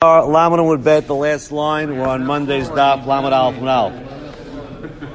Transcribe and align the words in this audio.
Lamadam 0.00 0.68
would 0.68 0.84
bet 0.84 1.08
the 1.08 1.14
last 1.16 1.50
line. 1.50 1.98
We're 1.98 2.06
on 2.06 2.24
Monday's 2.24 2.68
daf. 2.68 3.02
Lamad 3.02 3.32
Alf 3.32 3.56
Alf. 3.56 3.92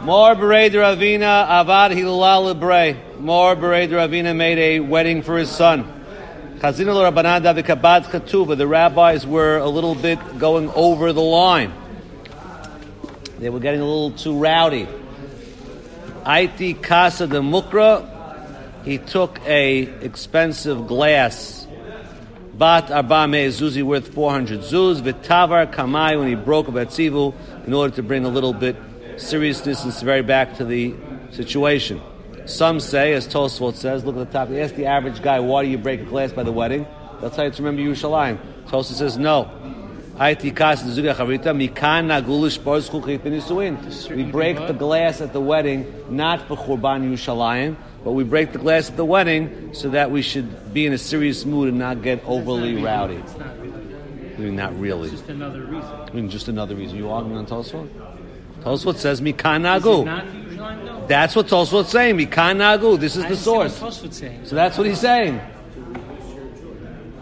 More 0.04 0.36
Berei 0.36 0.70
Ravina 0.70 1.48
Avad 1.48 1.92
Hilal 1.92 2.54
Lebrei. 2.54 3.18
More 3.18 3.56
Berei 3.56 3.88
Ravina 3.88 4.36
made 4.36 4.58
a 4.58 4.82
wedding 4.82 5.22
for 5.22 5.38
his 5.38 5.50
son. 5.50 5.86
Chazina 6.58 7.10
Rabbanada 7.10 7.58
v'kabad 7.58 8.08
chatuva. 8.08 8.58
The 8.58 8.68
rabbis 8.68 9.26
were 9.26 9.58
a 9.58 9.70
little 9.70 9.96
bit 9.96 10.20
going 10.38 10.70
over 10.72 11.14
the 11.14 11.22
line. 11.22 11.72
They 13.40 13.50
were 13.50 13.62
getting 13.62 13.80
a 13.80 13.86
little 13.86 14.12
too 14.12 14.38
rowdy. 14.38 14.90
Aiti 16.26 16.74
Casa 16.74 17.26
de 17.26 17.40
Mukra. 17.40 18.84
He 18.84 18.98
took 18.98 19.40
a 19.46 19.84
expensive 20.04 20.88
glass 20.88 21.63
Bat 22.56 22.92
Arba 22.92 23.28
Me 23.28 23.48
Zuzi 23.48 23.82
worth 23.82 24.14
400 24.14 24.60
Zuz, 24.60 25.02
Vitavar 25.02 25.74
Kamai 25.74 26.20
when 26.20 26.28
he 26.28 26.36
broke 26.36 26.68
a 26.68 26.72
Betzivu 26.72 27.34
in 27.66 27.74
order 27.74 27.96
to 27.96 28.04
bring 28.04 28.26
a 28.26 28.30
little 28.30 28.54
bit 28.54 28.76
seriousness 29.18 29.84
and 29.84 29.92
severity 29.92 30.28
back 30.28 30.58
to 30.58 30.66
the 30.66 30.94
situation. 31.32 32.00
Some 32.46 32.80
say, 32.80 33.14
as 33.14 33.28
Tosfot 33.28 33.74
says, 33.74 34.06
look 34.06 34.18
at 34.18 34.32
the 34.32 34.38
top, 34.38 34.50
they 34.50 34.62
ask 34.62 34.76
the 34.76 34.86
average 34.86 35.24
guy, 35.24 35.40
why 35.40 35.64
do 35.64 35.70
you 35.72 35.80
break 35.80 36.02
a 36.02 36.04
glass 36.04 36.32
by 36.32 36.44
the 36.44 36.52
wedding? 36.52 36.86
They'll 37.20 37.32
tell 37.32 37.46
you 37.46 37.52
remember 37.58 37.82
Yerushalayim. 37.82 38.38
Tosfot 38.68 38.94
says, 38.94 39.18
no. 39.18 39.50
We 40.14 40.36
break 44.26 44.58
the 44.68 44.76
glass 44.78 45.22
at 45.22 45.34
the 45.34 45.42
wedding, 45.42 46.06
not 46.16 46.48
for 46.48 46.56
Churban 46.56 47.10
Yerushalayim, 47.10 47.76
but 48.04 48.12
we 48.12 48.24
break 48.24 48.52
the 48.52 48.58
glass 48.58 48.90
at 48.90 48.98
the 48.98 49.06
wedding 49.06 49.74
so 49.74 49.90
that 49.90 50.12
we 50.12 50.22
should 50.22 50.74
be 50.74 50.86
in 50.86 50.94
a 50.94 50.98
serious 50.98 51.46
mood 51.46 51.70
and 51.70 51.80
not 51.80 52.02
get 52.02 52.24
overly 52.26 52.74
not 52.74 52.84
rowdy. 52.84 53.16
It's 53.16 53.38
not 53.38 53.60
really. 53.60 53.74
I 54.36 54.40
mean, 54.40 54.56
not 54.56 54.80
really. 54.80 55.10
It's 55.10 55.20
just 55.20 55.30
another 55.30 55.62
reason. 55.62 55.92
I 55.92 56.12
mean, 56.12 56.30
just 56.30 56.48
another 56.48 56.76
reason. 56.76 56.98
You 56.98 57.10
arguing 57.10 57.38
on 57.38 57.46
Tosfot? 57.46 57.88
Tosfot 58.62 58.96
says 58.96 59.20
Is 59.20 59.28
it 59.28 59.38
mikan 59.38 59.62
nagu. 59.62 61.08
That's 61.08 61.36
what 61.36 61.48
Tosfot's 61.48 61.90
saying. 61.90 62.18
Mikan 62.18 62.58
nagu. 62.58 63.00
This 63.00 63.16
is 63.16 63.24
I 63.24 63.30
the 63.30 63.36
understand 63.36 63.58
what 63.58 63.94
source. 63.94 64.18
Saying. 64.18 64.46
So 64.46 64.56
that's 64.56 64.78
what 64.78 64.88
he's 64.88 65.00
saying. 65.00 65.40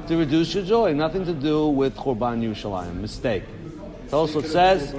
To 0.07 0.17
reduce 0.17 0.53
your 0.53 0.63
joy, 0.63 0.93
nothing 0.93 1.25
to 1.25 1.33
do 1.33 1.67
with 1.67 1.95
Churban 1.95 2.41
Yerushalayim. 2.41 2.95
Mistake. 2.95 3.43
Tosfot 4.09 4.45
says 4.45 4.93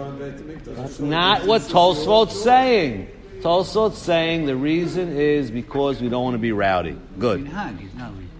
that's 0.64 1.00
not 1.00 1.44
what 1.46 1.62
Tosfot's 1.62 2.40
saying. 2.42 3.08
Tosfot's 3.42 3.98
saying 3.98 4.46
the 4.46 4.54
reason 4.54 5.16
is 5.16 5.50
because 5.50 6.00
we 6.00 6.08
don't 6.08 6.22
want 6.22 6.34
to 6.34 6.38
be 6.38 6.52
rowdy. 6.52 6.96
Good. 7.18 7.44
Minhag 7.44 7.84
is 7.84 7.92
not 7.94 8.12
reason. 8.12 8.30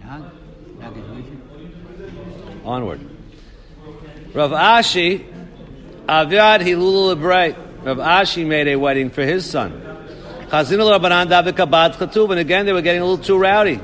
Minhag, 0.00 0.30
minhag 0.78 0.96
is 0.96 1.04
reason. 1.16 2.60
Onward. 2.64 3.00
Rav 4.34 4.52
Ashi, 4.52 5.26
Aviad 6.06 6.60
Hilul 6.60 7.16
Lebrei. 7.16 7.56
Rav 7.84 7.96
Ashi 7.96 8.46
made 8.46 8.68
a 8.68 8.76
wedding 8.76 9.10
for 9.10 9.22
his 9.22 9.44
son. 9.44 9.72
Chazin 10.46 10.78
Rabbanan 10.78 11.28
David 11.28 11.56
Kabad 11.56 11.94
Chatuv, 11.94 12.30
and 12.30 12.38
again 12.38 12.66
they 12.66 12.72
were 12.72 12.82
getting 12.82 13.02
a 13.02 13.04
little 13.04 13.24
too 13.24 13.36
rowdy. 13.36 13.80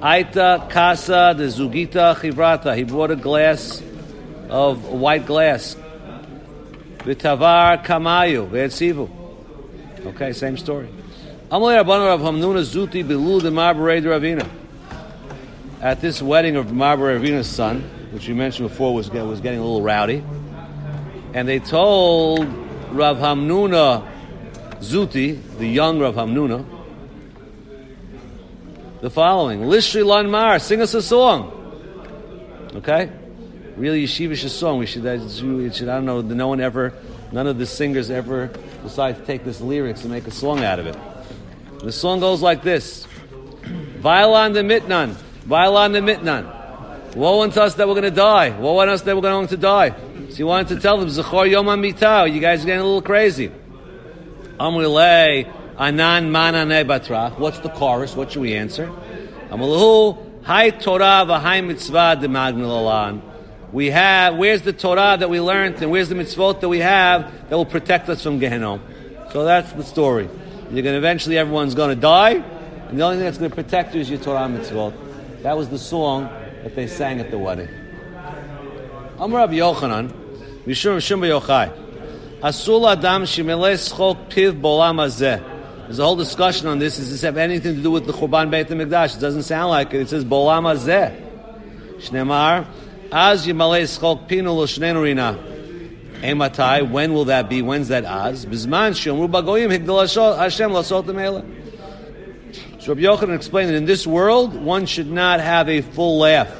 Aita 0.00 0.68
Casa 0.68 1.34
de 1.36 1.46
Zugita 1.46 2.16
Chivrata. 2.16 2.76
He 2.76 2.82
brought 2.82 3.12
a 3.12 3.16
glass 3.16 3.80
of 4.48 4.84
white 4.88 5.26
glass. 5.26 5.76
Vitavar 6.98 7.84
Kamayu, 7.84 8.48
Ve'etzivu. 8.48 9.17
Okay, 10.08 10.32
same 10.32 10.56
story. 10.56 10.88
At 11.50 11.60
this 16.00 16.22
wedding 16.22 16.56
of 16.56 16.66
Marber 16.68 17.20
Ravina's 17.20 17.46
son, 17.46 17.82
which 18.12 18.26
we 18.26 18.32
mentioned 18.32 18.70
before 18.70 18.94
was, 18.94 19.10
was 19.10 19.40
getting 19.42 19.58
a 19.58 19.62
little 19.62 19.82
rowdy, 19.82 20.24
and 21.34 21.46
they 21.46 21.58
told 21.58 22.46
Rav 22.90 23.18
Hamnuna 23.18 24.10
Zuti, 24.80 25.38
the 25.58 25.66
young 25.68 26.00
Rav 26.00 26.14
Hamnuna, 26.14 26.64
the 29.02 29.10
following: 29.10 29.60
Lishri 29.60 30.06
Lan 30.06 30.30
Mar, 30.30 30.58
sing 30.58 30.80
us 30.80 30.94
a 30.94 31.02
song. 31.02 31.52
Okay, 32.76 33.12
really 33.76 34.04
yeshivish 34.04 34.48
song. 34.48 34.78
We 34.78 34.86
should, 34.86 35.02
that 35.02 35.20
should, 35.30 35.74
should, 35.74 35.88
I 35.90 35.96
don't 35.96 36.06
know. 36.06 36.22
No 36.22 36.48
one 36.48 36.62
ever, 36.62 36.94
none 37.30 37.46
of 37.46 37.58
the 37.58 37.66
singers 37.66 38.10
ever 38.10 38.50
decide 38.88 39.16
to 39.16 39.24
take 39.24 39.44
this 39.44 39.60
lyrics 39.60 40.02
and 40.02 40.10
make 40.10 40.26
a 40.26 40.30
song 40.30 40.64
out 40.64 40.78
of 40.78 40.86
it. 40.86 40.96
The 41.80 41.92
song 41.92 42.20
goes 42.20 42.42
like 42.42 42.62
this. 42.62 43.06
Vailan 44.00 44.54
the 44.54 44.60
mitnan. 44.60 45.14
Vailan 45.46 45.92
the 45.92 46.00
mitnan. 46.00 47.14
Woe 47.14 47.42
unto 47.42 47.60
us 47.60 47.74
that 47.74 47.86
we're 47.86 47.94
going 47.94 48.04
to 48.04 48.10
die. 48.10 48.50
Woe 48.58 48.80
unto 48.80 48.92
us 48.92 49.02
that 49.02 49.14
we're 49.14 49.22
going 49.22 49.48
to 49.48 49.56
die. 49.56 49.90
So 50.30 50.36
he 50.36 50.44
wanted 50.44 50.68
to 50.74 50.80
tell 50.80 50.98
them, 50.98 51.08
Zachor 51.08 51.50
Yom 51.50 51.66
HaMitah. 51.66 52.32
You 52.32 52.40
guys 52.40 52.62
are 52.62 52.66
getting 52.66 52.80
a 52.80 52.84
little 52.84 53.02
crazy. 53.02 53.50
Amulei 54.58 55.52
anan 55.78 56.30
manane 56.30 56.86
batrach. 56.86 57.38
What's 57.38 57.60
the 57.60 57.70
chorus? 57.70 58.16
What 58.16 58.32
should 58.32 58.42
we 58.42 58.54
answer? 58.54 58.92
Amulahu 59.50 60.42
hai 60.42 60.70
Torah 60.70 61.24
v'hai 61.26 61.64
mitzvah 61.64 62.16
de 62.20 62.28
magnilalan. 62.28 63.22
We 63.72 63.90
have, 63.90 64.36
where's 64.36 64.62
the 64.62 64.72
Torah 64.72 65.16
that 65.18 65.28
we 65.28 65.40
learned 65.40 65.76
and 65.82 65.90
where's 65.90 66.08
the 66.08 66.14
mitzvot 66.14 66.60
that 66.60 66.68
we 66.68 66.78
have 66.78 67.50
that 67.50 67.56
will 67.56 67.66
protect 67.66 68.08
us 68.08 68.22
from 68.22 68.40
Gehenom? 68.40 68.80
So 69.32 69.44
that's 69.44 69.72
the 69.72 69.84
story. 69.84 70.28
You're 70.70 70.82
going 70.82 70.94
to 70.94 70.96
eventually, 70.96 71.36
everyone's 71.36 71.74
going 71.74 71.90
to 71.90 72.00
die, 72.00 72.32
and 72.88 72.98
the 72.98 73.04
only 73.04 73.16
thing 73.16 73.24
that's 73.24 73.38
going 73.38 73.50
to 73.50 73.54
protect 73.54 73.94
you 73.94 74.00
is 74.00 74.08
your 74.08 74.20
Torah 74.20 74.48
mitzvot. 74.48 75.42
That 75.42 75.56
was 75.56 75.68
the 75.68 75.78
song 75.78 76.24
that 76.62 76.74
they 76.74 76.86
sang 76.86 77.20
at 77.20 77.30
the 77.30 77.38
wedding. 77.38 77.68
Amar 79.18 79.40
Rabbi 79.40 79.54
Yochanan, 79.54 80.10
Mishum 80.64 80.96
Mishum 80.96 81.20
Yochai, 81.26 81.72
Asul 82.40 82.90
Adam 82.90 83.22
Piv 83.22 84.60
Bolam 84.60 84.96
Hazeh. 84.96 85.56
There's 85.86 85.98
a 85.98 86.04
whole 86.04 86.16
discussion 86.16 86.68
on 86.68 86.78
this. 86.78 86.96
Does 86.96 87.10
this 87.10 87.22
have 87.22 87.36
anything 87.36 87.76
to 87.76 87.82
do 87.82 87.90
with 87.90 88.06
the 88.06 88.12
Churban 88.12 88.50
Beit 88.50 88.68
HaMikdash? 88.68 89.16
It 89.16 89.20
doesn't 89.20 89.44
sound 89.44 89.70
like 89.70 89.92
it. 89.94 90.02
It 90.02 90.08
says 90.08 90.24
Bolam 90.24 90.64
Hazeh. 90.64 91.26
Shnemar, 91.98 92.66
Az 93.10 93.46
Yimalei 93.46 93.84
Schok 93.84 94.28
Pinu 94.28 94.54
L'Shnenu 94.62 95.02
Rina. 95.02 95.38
Ematai, 96.20 96.90
when 96.90 97.14
will 97.14 97.26
that 97.26 97.48
be? 97.48 97.62
When's 97.62 97.88
that 97.88 98.04
Az? 98.04 98.44
Bizman 98.44 98.92
Shomru 98.92 99.30
Bagoyim 99.30 99.76
Higdal 99.76 100.36
Hashem 100.38 100.70
Lasot 100.70 101.14
Mele. 101.14 101.44
So 102.80 102.94
Rabbi 102.94 103.02
Yochanan 103.02 103.36
explained 103.36 103.70
that 103.70 103.76
in 103.76 103.84
this 103.86 104.06
world, 104.06 104.54
one 104.54 104.86
should 104.86 105.10
not 105.10 105.40
have 105.40 105.68
a 105.68 105.80
full 105.80 106.18
laugh. 106.18 106.50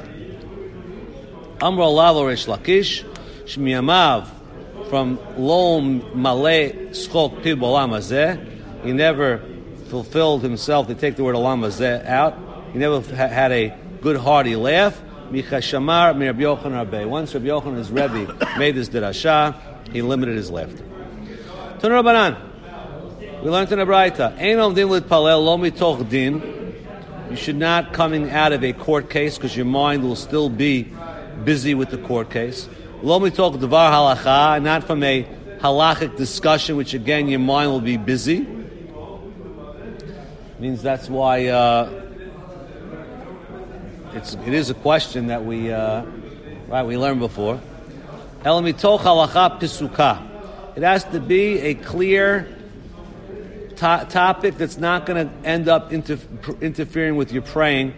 Amr 1.61 1.85
Lavo 1.85 2.25
Resh 2.27 2.47
Lakish, 2.47 3.05
Shmiyamav, 3.45 4.29
from 4.89 5.19
Lom 5.37 6.23
Malay 6.23 6.73
Skok 6.91 7.43
Pib 7.43 7.59
Olam 7.61 8.85
He 8.85 8.93
never 8.93 9.43
fulfilled 9.89 10.43
himself, 10.43 10.87
to 10.87 10.95
take 10.95 11.17
the 11.17 11.25
word 11.25 11.35
Olam 11.35 11.61
Hazeh 11.61 12.07
out. 12.07 12.39
He 12.73 12.79
never 12.79 13.01
had 13.15 13.53
a 13.53 13.77
good 14.01 14.17
hearty 14.17 14.57
laugh. 14.57 14.99
Micha 15.31 15.59
Shamar 15.59 16.17
Mi 16.17 16.27
Rabbi 16.27 16.43
Yochanan 16.43 16.73
Rabbi. 16.73 17.05
Once 17.05 17.35
Rabbi 17.35 17.47
Yochanan, 17.49 17.77
his 17.77 17.91
Rebbe, 17.91 18.35
made 18.59 18.75
this 18.75 18.89
dirasha, 18.89 19.55
he 19.93 20.01
limited 20.01 20.37
his 20.37 20.51
laughter. 20.51 20.85
Tun 21.81 21.91
Rabbanan. 21.91 22.49
We 23.43 23.51
learned 23.51 23.71
in 23.71 23.79
a 23.79 23.87
Braita, 23.87 24.37
Ein 24.39 24.57
omdim 24.57 24.89
litpalel 25.01 25.45
lo 25.45 25.59
mitoch 25.59 26.09
din. 26.09 26.75
You 27.31 27.37
should 27.37 27.57
not 27.57 27.93
coming 27.93 28.31
out 28.31 28.53
of 28.53 28.65
a 28.65 28.73
court 28.73 29.11
case 29.11 29.37
because 29.37 29.55
your 29.55 29.67
mind 29.67 30.03
will 30.03 30.17
still 30.17 30.49
be 30.49 30.91
busy 31.45 31.75
with 31.75 31.91
the 31.91 31.99
court 31.99 32.31
case. 32.31 32.69
Lo 33.03 33.21
mitoch 33.21 33.61
devar 33.61 33.93
halacha, 33.93 34.63
not 34.63 34.85
from 34.85 35.03
a 35.05 35.25
halachic 35.59 36.17
discussion, 36.17 36.77
which 36.77 36.95
again 36.95 37.29
your 37.29 37.39
mind 37.39 37.71
will 37.71 37.83
be 37.83 37.99
busy. 37.99 38.47
Means 40.59 40.83
that's 40.83 41.09
why 41.09 41.47
uh, 41.47 41.98
it's 44.19 44.35
it 44.35 44.53
is 44.53 44.69
a 44.69 44.75
question 44.75 45.29
that 45.29 45.45
we 45.45 45.73
uh, 45.73 46.05
right 46.69 46.85
we 46.85 46.97
learned 46.97 47.21
before. 47.21 47.61
El 48.45 48.63
mitoch 48.63 49.01
halacha 49.01 49.61
pisuka. 49.61 50.27
It 50.77 50.83
has 50.83 51.05
to 51.05 51.21
be 51.21 51.59
a 51.61 51.75
clear 51.75 52.49
to- 53.77 54.07
topic 54.09 54.59
that's 54.59 54.77
not 54.77 55.07
going 55.07 55.29
to 55.29 55.49
end 55.49 55.69
up 55.69 55.93
inter- 55.93 56.19
interfering 56.61 57.17
with 57.17 57.33
your 57.33 57.43
praying. 57.43 57.95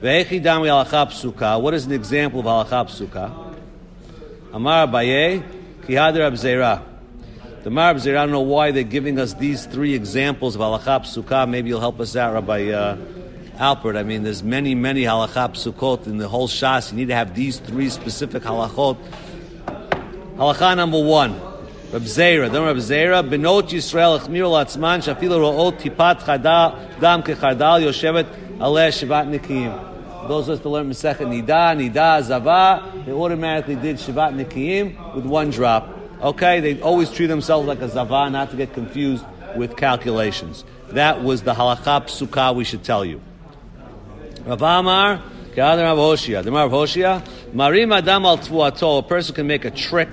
Ve'echi 0.00 0.40
dami 0.42 0.66
halacha 0.70 1.08
psuka. 1.08 1.60
What 1.60 1.74
is 1.74 1.86
an 1.86 1.92
example 1.92 2.40
of 2.40 2.46
halacha 2.46 2.86
psuka? 2.86 3.54
Amar 4.52 4.86
Abaye, 4.86 5.42
kihad 5.82 6.18
Rab 6.18 6.34
Zera. 6.34 6.82
The 7.62 7.70
Mar 7.70 7.94
Zera, 7.94 8.16
I 8.16 8.22
don't 8.22 8.30
know 8.30 8.40
why 8.40 8.70
they're 8.70 8.84
giving 8.84 9.18
us 9.18 9.34
these 9.34 9.66
three 9.66 9.94
examples 9.94 10.54
of 10.54 10.60
halacha 10.60 11.00
psuka. 11.02 11.48
Maybe 11.48 11.68
you'll 11.68 11.80
help 11.80 12.00
us 12.00 12.16
out, 12.16 12.32
Rabbi 12.32 12.70
uh, 12.70 12.96
Alpert. 13.60 13.94
I 13.94 14.04
mean, 14.04 14.22
there's 14.22 14.42
many, 14.42 14.74
many 14.74 15.02
halacha 15.02 15.50
psukot 15.52 16.06
in 16.06 16.16
the 16.16 16.28
whole 16.28 16.48
Shas. 16.48 16.92
You 16.92 16.96
need 16.96 17.08
to 17.08 17.14
have 17.14 17.34
these 17.34 17.58
three 17.58 17.90
specific 17.90 18.42
halachot. 18.42 18.96
Halacha 20.36 20.74
number 20.76 21.04
one. 21.04 21.38
Reb 21.92 22.02
Zera, 22.02 22.50
then 22.50 22.62
Reb 22.64 22.76
Zera, 22.76 23.28
Benot 23.28 23.68
Yisrael 23.68 24.18
achmiru 24.18 24.48
latzman 24.48 25.02
shafilo 25.04 25.40
ro'ot 25.40 25.78
tipat 25.78 26.20
chadal 26.20 27.00
dam 27.00 27.22
kechadal 27.22 27.82
yoshevet 27.82 28.24
aleh 28.56 28.88
shivat 28.88 29.28
nikim. 29.28 29.90
those 30.26 30.48
of 30.48 30.54
us 30.54 30.60
that 30.60 30.68
learn 30.70 30.88
Masechet 30.88 31.16
Nida, 31.18 31.76
Nida, 31.76 32.22
Zava, 32.22 32.90
they 33.04 33.12
automatically 33.12 33.74
did 33.74 33.96
Shivat 33.96 34.42
Nikiyim 34.42 35.14
with 35.14 35.26
one 35.26 35.50
drop. 35.50 35.86
Okay, 36.22 36.60
they 36.60 36.80
always 36.80 37.10
treat 37.10 37.26
themselves 37.26 37.68
like 37.68 37.80
a 37.80 37.88
Zava, 37.90 38.30
not 38.30 38.50
to 38.52 38.56
get 38.56 38.72
confused 38.72 39.24
with 39.54 39.76
calculations. 39.76 40.64
That 40.92 41.22
was 41.22 41.42
the 41.42 41.52
halakha 41.52 42.04
psuka 42.04 42.54
we 42.54 42.64
should 42.64 42.84
tell 42.84 43.04
you. 43.04 43.20
Rav 44.50 44.62
Amar, 44.62 45.22
K'adar 45.54 45.84
Rav 45.84 45.98
Hoshia. 45.98 46.42
The 46.42 46.50
Rav 46.50 46.72
Hoshia, 46.72 47.24
Marim 47.52 47.96
Adam 47.96 48.24
al 48.24 48.38
Tvuato, 48.38 48.98
a 48.98 49.02
person 49.02 49.32
can 49.32 49.46
make 49.46 49.64
a 49.64 49.70
trick, 49.70 50.08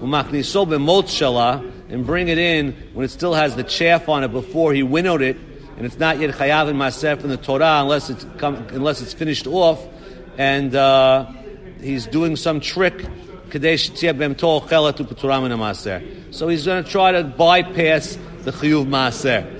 Umachniso 0.00 0.66
b'motshala, 0.66 1.72
and 1.88 2.04
bring 2.04 2.28
it 2.28 2.36
in 2.36 2.76
when 2.92 3.06
it 3.06 3.08
still 3.08 3.32
has 3.32 3.56
the 3.56 3.64
chaff 3.64 4.06
on 4.10 4.22
it 4.22 4.28
before 4.32 4.74
he 4.74 4.82
winnowed 4.82 5.22
it, 5.22 5.38
and 5.78 5.86
it's 5.86 5.98
not 5.98 6.18
yet 6.20 6.34
chayav 6.34 6.68
in 6.68 6.76
masef 6.76 7.24
in 7.24 7.30
the 7.30 7.38
Torah 7.38 7.80
unless 7.80 8.10
it's 8.10 8.26
come, 8.36 8.56
unless 8.68 9.00
it's 9.00 9.14
finished 9.14 9.46
off, 9.46 9.82
and 10.36 10.74
uh, 10.74 11.24
he's 11.80 12.06
doing 12.06 12.36
some 12.36 12.60
trick. 12.60 13.06
So 13.50 13.58
he's 13.58 13.80
going 13.80 14.04
to 16.84 16.84
try 16.86 17.12
to 17.12 17.24
bypass 17.24 18.18
the 18.42 18.52
chiyuv 18.52 18.86
maaser. 18.86 19.59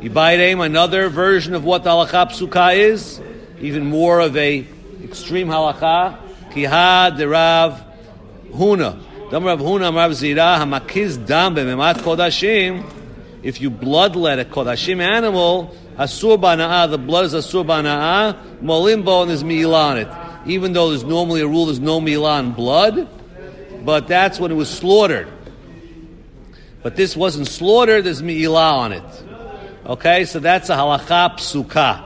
Yibayreim, 0.00 0.64
another 0.64 1.08
version 1.08 1.54
of 1.54 1.64
what 1.64 1.82
the 1.82 1.90
halakha 1.90 2.30
psuka 2.30 2.76
is, 2.76 3.20
even 3.60 3.86
more 3.86 4.20
of 4.20 4.36
a 4.36 4.64
extreme 5.02 5.48
halakha. 5.48 6.18
Kiha 6.50 7.16
derav 7.16 7.84
huna. 8.52 9.30
Dam 9.30 9.44
Rav 9.44 9.58
Huna 9.60 9.94
Rav 9.94 10.12
Zira 10.12 10.56
hamakiz 10.56 11.26
dam 11.26 11.54
b'memat 11.54 11.96
kodashim. 11.96 12.82
If 13.42 13.60
you 13.60 13.70
bloodlet 13.70 14.40
a 14.40 14.44
kodashim 14.44 15.00
animal, 15.00 15.76
asur 15.98 16.40
bana'ah, 16.40 16.88
the 16.90 16.96
blood 16.96 17.26
is 17.26 17.34
asur 17.34 17.66
bana'ah, 17.66 18.62
molimbo 18.62 19.22
and 19.22 19.30
there's 19.30 19.44
mi'ilah 19.44 19.90
on 19.90 19.98
it. 19.98 20.08
Even 20.46 20.72
though 20.72 20.90
there's 20.90 21.04
normally 21.04 21.42
a 21.42 21.46
rule, 21.46 21.66
there's 21.66 21.80
no 21.80 22.00
mi'ilah 22.00 22.38
on 22.38 22.52
blood, 22.52 23.06
but 23.84 24.08
that's 24.08 24.40
when 24.40 24.50
it 24.50 24.54
was 24.54 24.70
slaughtered. 24.70 25.28
But 26.82 26.96
this 26.96 27.16
wasn't 27.16 27.48
slaughtered, 27.48 28.04
there's 28.04 28.22
mi'ilah 28.22 28.72
on 28.78 28.92
it. 28.92 29.24
Okay, 29.88 30.26
so 30.26 30.38
that's 30.38 30.68
a 30.68 30.74
halakha 30.74 31.38
psuka. 31.38 32.04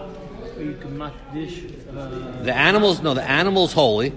The 2.44 2.54
animal's 2.54 3.02
no, 3.02 3.12
the 3.12 3.28
animal's 3.28 3.72
holy. 3.72 4.12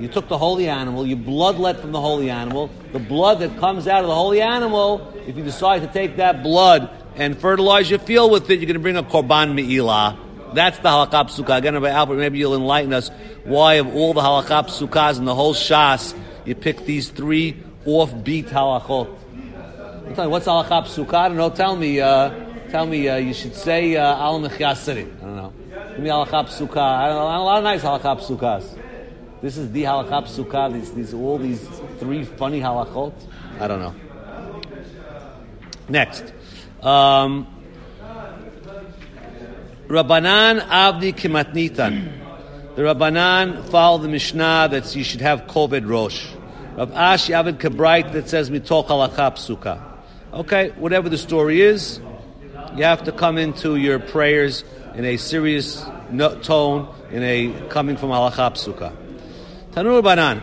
You 0.00 0.08
took 0.08 0.28
the 0.28 0.38
holy 0.38 0.66
animal, 0.70 1.06
you 1.06 1.18
bloodlet 1.18 1.78
from 1.78 1.92
the 1.92 2.00
holy 2.00 2.30
animal. 2.30 2.70
The 2.92 2.98
blood 2.98 3.40
that 3.40 3.58
comes 3.58 3.86
out 3.86 4.00
of 4.00 4.08
the 4.08 4.14
holy 4.14 4.40
animal, 4.40 5.12
if 5.26 5.36
you 5.36 5.44
decide 5.44 5.82
to 5.82 5.88
take 5.88 6.16
that 6.16 6.42
blood 6.42 6.88
and 7.14 7.38
fertilize 7.38 7.90
your 7.90 7.98
field 7.98 8.32
with 8.32 8.48
it, 8.48 8.60
you're 8.60 8.66
going 8.66 8.74
to 8.74 8.80
bring 8.80 8.96
a 8.96 9.02
korban 9.02 9.52
me'ilah. 9.52 10.16
That's 10.54 10.78
the 10.78 10.88
halakha 10.88 11.28
psuka. 11.28 11.58
Again, 11.58 11.74
Rabbi 11.74 11.90
Albert, 11.90 12.16
maybe 12.16 12.38
you'll 12.38 12.54
enlighten 12.54 12.94
us 12.94 13.10
why 13.44 13.74
of 13.74 13.94
all 13.94 14.14
the 14.14 14.22
halakha 14.22 14.68
psukas 14.68 15.18
in 15.18 15.26
the 15.26 15.34
whole 15.34 15.52
shas, 15.52 16.18
you 16.46 16.54
pick 16.54 16.86
these 16.86 17.10
three 17.10 17.62
offbeat 17.84 18.48
halachot. 18.48 19.08
You, 20.16 20.30
what's 20.30 20.46
halakha 20.46 20.86
psuka? 20.86 21.14
I 21.14 21.28
don't 21.28 21.36
know. 21.36 21.50
Tell 21.50 21.76
me. 21.76 22.00
Uh, 22.00 22.41
tell 22.72 22.86
me. 22.86 23.06
Uh, 23.06 23.16
you 23.16 23.34
should 23.34 23.54
say 23.54 23.96
uh, 23.96 24.16
al 24.16 24.40
mechyasiri. 24.40 25.06
I 25.18 25.20
don't 25.20 25.36
know. 25.36 25.52
Give 25.90 26.00
me 26.00 26.08
halakha 26.08 26.46
psuka. 26.46 26.78
I 26.78 27.08
don't 27.08 27.16
know. 27.16 27.26
A 27.26 27.44
lot 27.44 27.58
of 27.58 27.64
nice 27.64 27.82
halakha 27.82 28.18
psukas. 28.18 28.78
This 29.42 29.58
is 29.58 29.70
the 29.72 29.82
halakha 29.82 30.24
psuka. 30.24 30.72
These, 30.72 30.92
these, 30.92 31.14
all 31.14 31.36
these 31.36 31.62
three 31.98 32.24
funny 32.24 32.60
halachot. 32.60 33.12
I 33.60 33.68
don't 33.68 33.80
know. 33.80 33.94
Next, 35.88 36.32
um, 36.80 37.46
Rabbanan 39.88 40.60
Avdi 40.60 41.12
Kimatnitan. 41.12 42.20
The 42.76 42.82
Rabbanan 42.82 43.68
follow 43.68 43.98
the 43.98 44.08
Mishnah 44.08 44.68
that 44.70 44.96
you 44.96 45.04
should 45.04 45.20
have 45.20 45.42
Koved 45.42 45.86
Rosh. 45.86 46.26
Rav 46.76 46.90
Ashi 46.92 47.34
Avid 47.34 47.58
Kabrait 47.58 48.12
that 48.12 48.30
says 48.30 48.48
Mitoch 48.48 48.86
halakha 48.86 49.32
psuka. 49.34 49.82
Okay, 50.32 50.70
whatever 50.78 51.10
the 51.10 51.18
story 51.18 51.60
is, 51.60 52.00
you 52.76 52.84
have 52.84 53.04
to 53.04 53.12
come 53.12 53.38
into 53.38 53.76
your 53.76 53.98
prayers 53.98 54.64
in 54.94 55.04
a 55.04 55.16
serious 55.16 55.84
no- 56.10 56.36
tone, 56.36 56.88
in 57.10 57.22
a 57.22 57.68
coming 57.68 57.96
from 57.96 58.10
halakha 58.10 58.52
psuka. 58.52 58.94
Tanur 59.72 60.02
Banan, 60.02 60.42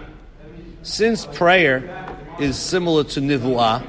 since 0.84 1.26
prayer 1.26 2.18
is 2.40 2.58
similar 2.58 3.04
to 3.04 3.20
nivuah, 3.20 3.84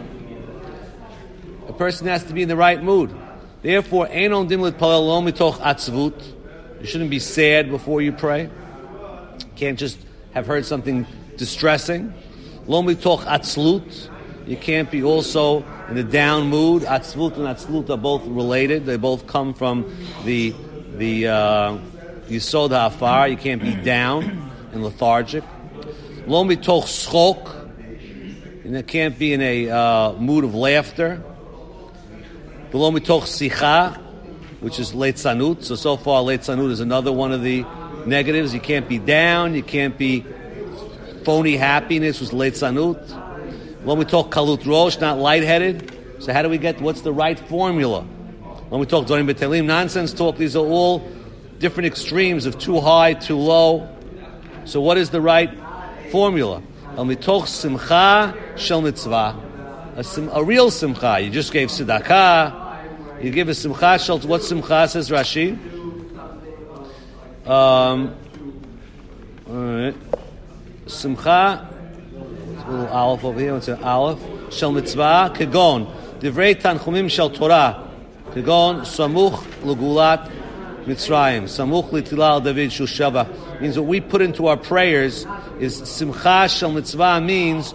a 1.68 1.72
person 1.72 2.06
has 2.06 2.24
to 2.24 2.32
be 2.32 2.42
in 2.42 2.48
the 2.48 2.56
right 2.56 2.82
mood. 2.82 3.14
Therefore, 3.62 4.06
enon 4.08 4.48
dimlit 4.48 4.72
palel 4.72 5.22
mitoch 5.22 5.58
atzvut. 5.58 6.80
You 6.80 6.86
shouldn't 6.86 7.10
be 7.10 7.18
sad 7.18 7.70
before 7.70 8.00
you 8.00 8.12
pray. 8.12 8.44
You 8.44 9.46
can't 9.56 9.78
just 9.78 9.98
have 10.32 10.46
heard 10.46 10.64
something 10.64 11.06
distressing. 11.36 12.14
Lo 12.66 12.82
mitoch 12.82 13.24
atzlut. 13.24 14.08
You 14.50 14.56
can't 14.56 14.90
be 14.90 15.04
also 15.04 15.64
in 15.88 15.96
a 15.96 16.02
down 16.02 16.48
mood. 16.48 16.82
Atzvut 16.82 17.36
and 17.36 17.46
atzlut 17.46 17.88
are 17.88 17.96
both 17.96 18.26
related. 18.26 18.84
They 18.84 18.96
both 18.96 19.28
come 19.28 19.54
from 19.54 19.96
the 20.24 20.52
the 20.96 21.28
uh, 21.28 21.78
yisod 22.26 22.70
ha'afar. 22.70 23.28
You 23.28 23.36
can't 23.36 23.62
be 23.62 23.76
down 23.76 24.50
and 24.72 24.82
lethargic. 24.82 25.44
Lo 26.26 26.42
mitoch 26.42 26.82
schok. 26.82 28.64
And 28.64 28.76
it 28.76 28.88
can't 28.88 29.16
be 29.16 29.32
in 29.34 29.40
a 29.40 29.70
uh, 29.70 30.12
mood 30.14 30.42
of 30.42 30.52
laughter. 30.52 31.22
Below 32.72 32.90
mitoch 32.90 33.26
sicha, 33.30 33.98
which 34.58 34.80
is 34.80 34.90
leitzanut. 34.90 35.62
So 35.62 35.76
so 35.76 35.96
far, 35.96 36.24
leitzanut 36.24 36.72
is 36.72 36.80
another 36.80 37.12
one 37.12 37.30
of 37.30 37.42
the 37.42 37.64
negatives. 38.04 38.52
You 38.52 38.58
can't 38.58 38.88
be 38.88 38.98
down. 38.98 39.54
You 39.54 39.62
can't 39.62 39.96
be 39.96 40.26
phony 41.22 41.56
happiness, 41.56 42.20
is 42.20 42.32
leitzanut. 42.32 43.28
When 43.82 43.96
we 43.96 44.04
talk 44.04 44.30
kalut 44.30 44.66
rosh, 44.66 44.98
not 44.98 45.18
lightheaded. 45.18 46.22
So 46.22 46.32
how 46.34 46.42
do 46.42 46.50
we 46.50 46.58
get? 46.58 46.80
What's 46.82 47.00
the 47.00 47.12
right 47.12 47.38
formula? 47.38 48.02
When 48.68 48.78
we 48.78 48.86
talk 48.86 49.06
dorim 49.06 49.30
betelim, 49.30 49.64
nonsense 49.64 50.12
talk. 50.12 50.36
These 50.36 50.54
are 50.54 50.64
all 50.64 51.08
different 51.58 51.86
extremes 51.86 52.44
of 52.44 52.58
too 52.58 52.80
high, 52.80 53.14
too 53.14 53.36
low. 53.36 53.88
So 54.66 54.80
what 54.82 54.98
is 54.98 55.10
the 55.10 55.20
right 55.20 55.50
formula? 56.10 56.62
Al 56.96 57.06
mitoch 57.06 57.46
simcha 57.46 58.36
shel 58.56 58.82
mitzvah. 58.82 59.48
A 59.96 60.44
real 60.44 60.70
simcha. 60.70 61.18
You 61.20 61.30
just 61.30 61.52
gave 61.52 61.68
tzedakah. 61.68 63.24
You 63.24 63.30
give 63.30 63.48
a 63.48 63.54
simcha 63.54 63.98
shel. 63.98 64.18
What 64.20 64.42
simcha 64.42 64.88
says 64.88 65.08
Rashi? 65.08 65.58
Um, 67.46 68.14
all 69.48 69.54
right. 69.54 69.94
Simcha. 70.86 71.79
Little 72.70 72.88
aleph 72.88 73.24
over 73.24 73.40
here. 73.40 73.56
It's 73.56 73.66
an 73.66 73.82
aleph. 73.82 74.20
Shel 74.52 74.70
mitzvah. 74.70 75.32
Kegon. 75.34 75.92
Divrei 76.20 76.54
tanchumim 76.54 77.10
shel 77.10 77.30
Torah. 77.30 77.90
Kegon 78.30 78.82
samuch 78.82 79.42
legulat 79.62 80.30
Mitzrayim. 80.84 81.44
Samuch 81.44 81.90
litilal 81.90 82.44
David 82.44 82.70
shushava. 82.70 83.60
Means 83.60 83.76
what 83.76 83.88
we 83.88 84.00
put 84.00 84.22
into 84.22 84.46
our 84.46 84.56
prayers 84.56 85.26
is 85.58 85.76
simcha 85.76 86.48
shel 86.48 86.70
mitzvah 86.70 87.20
means 87.20 87.72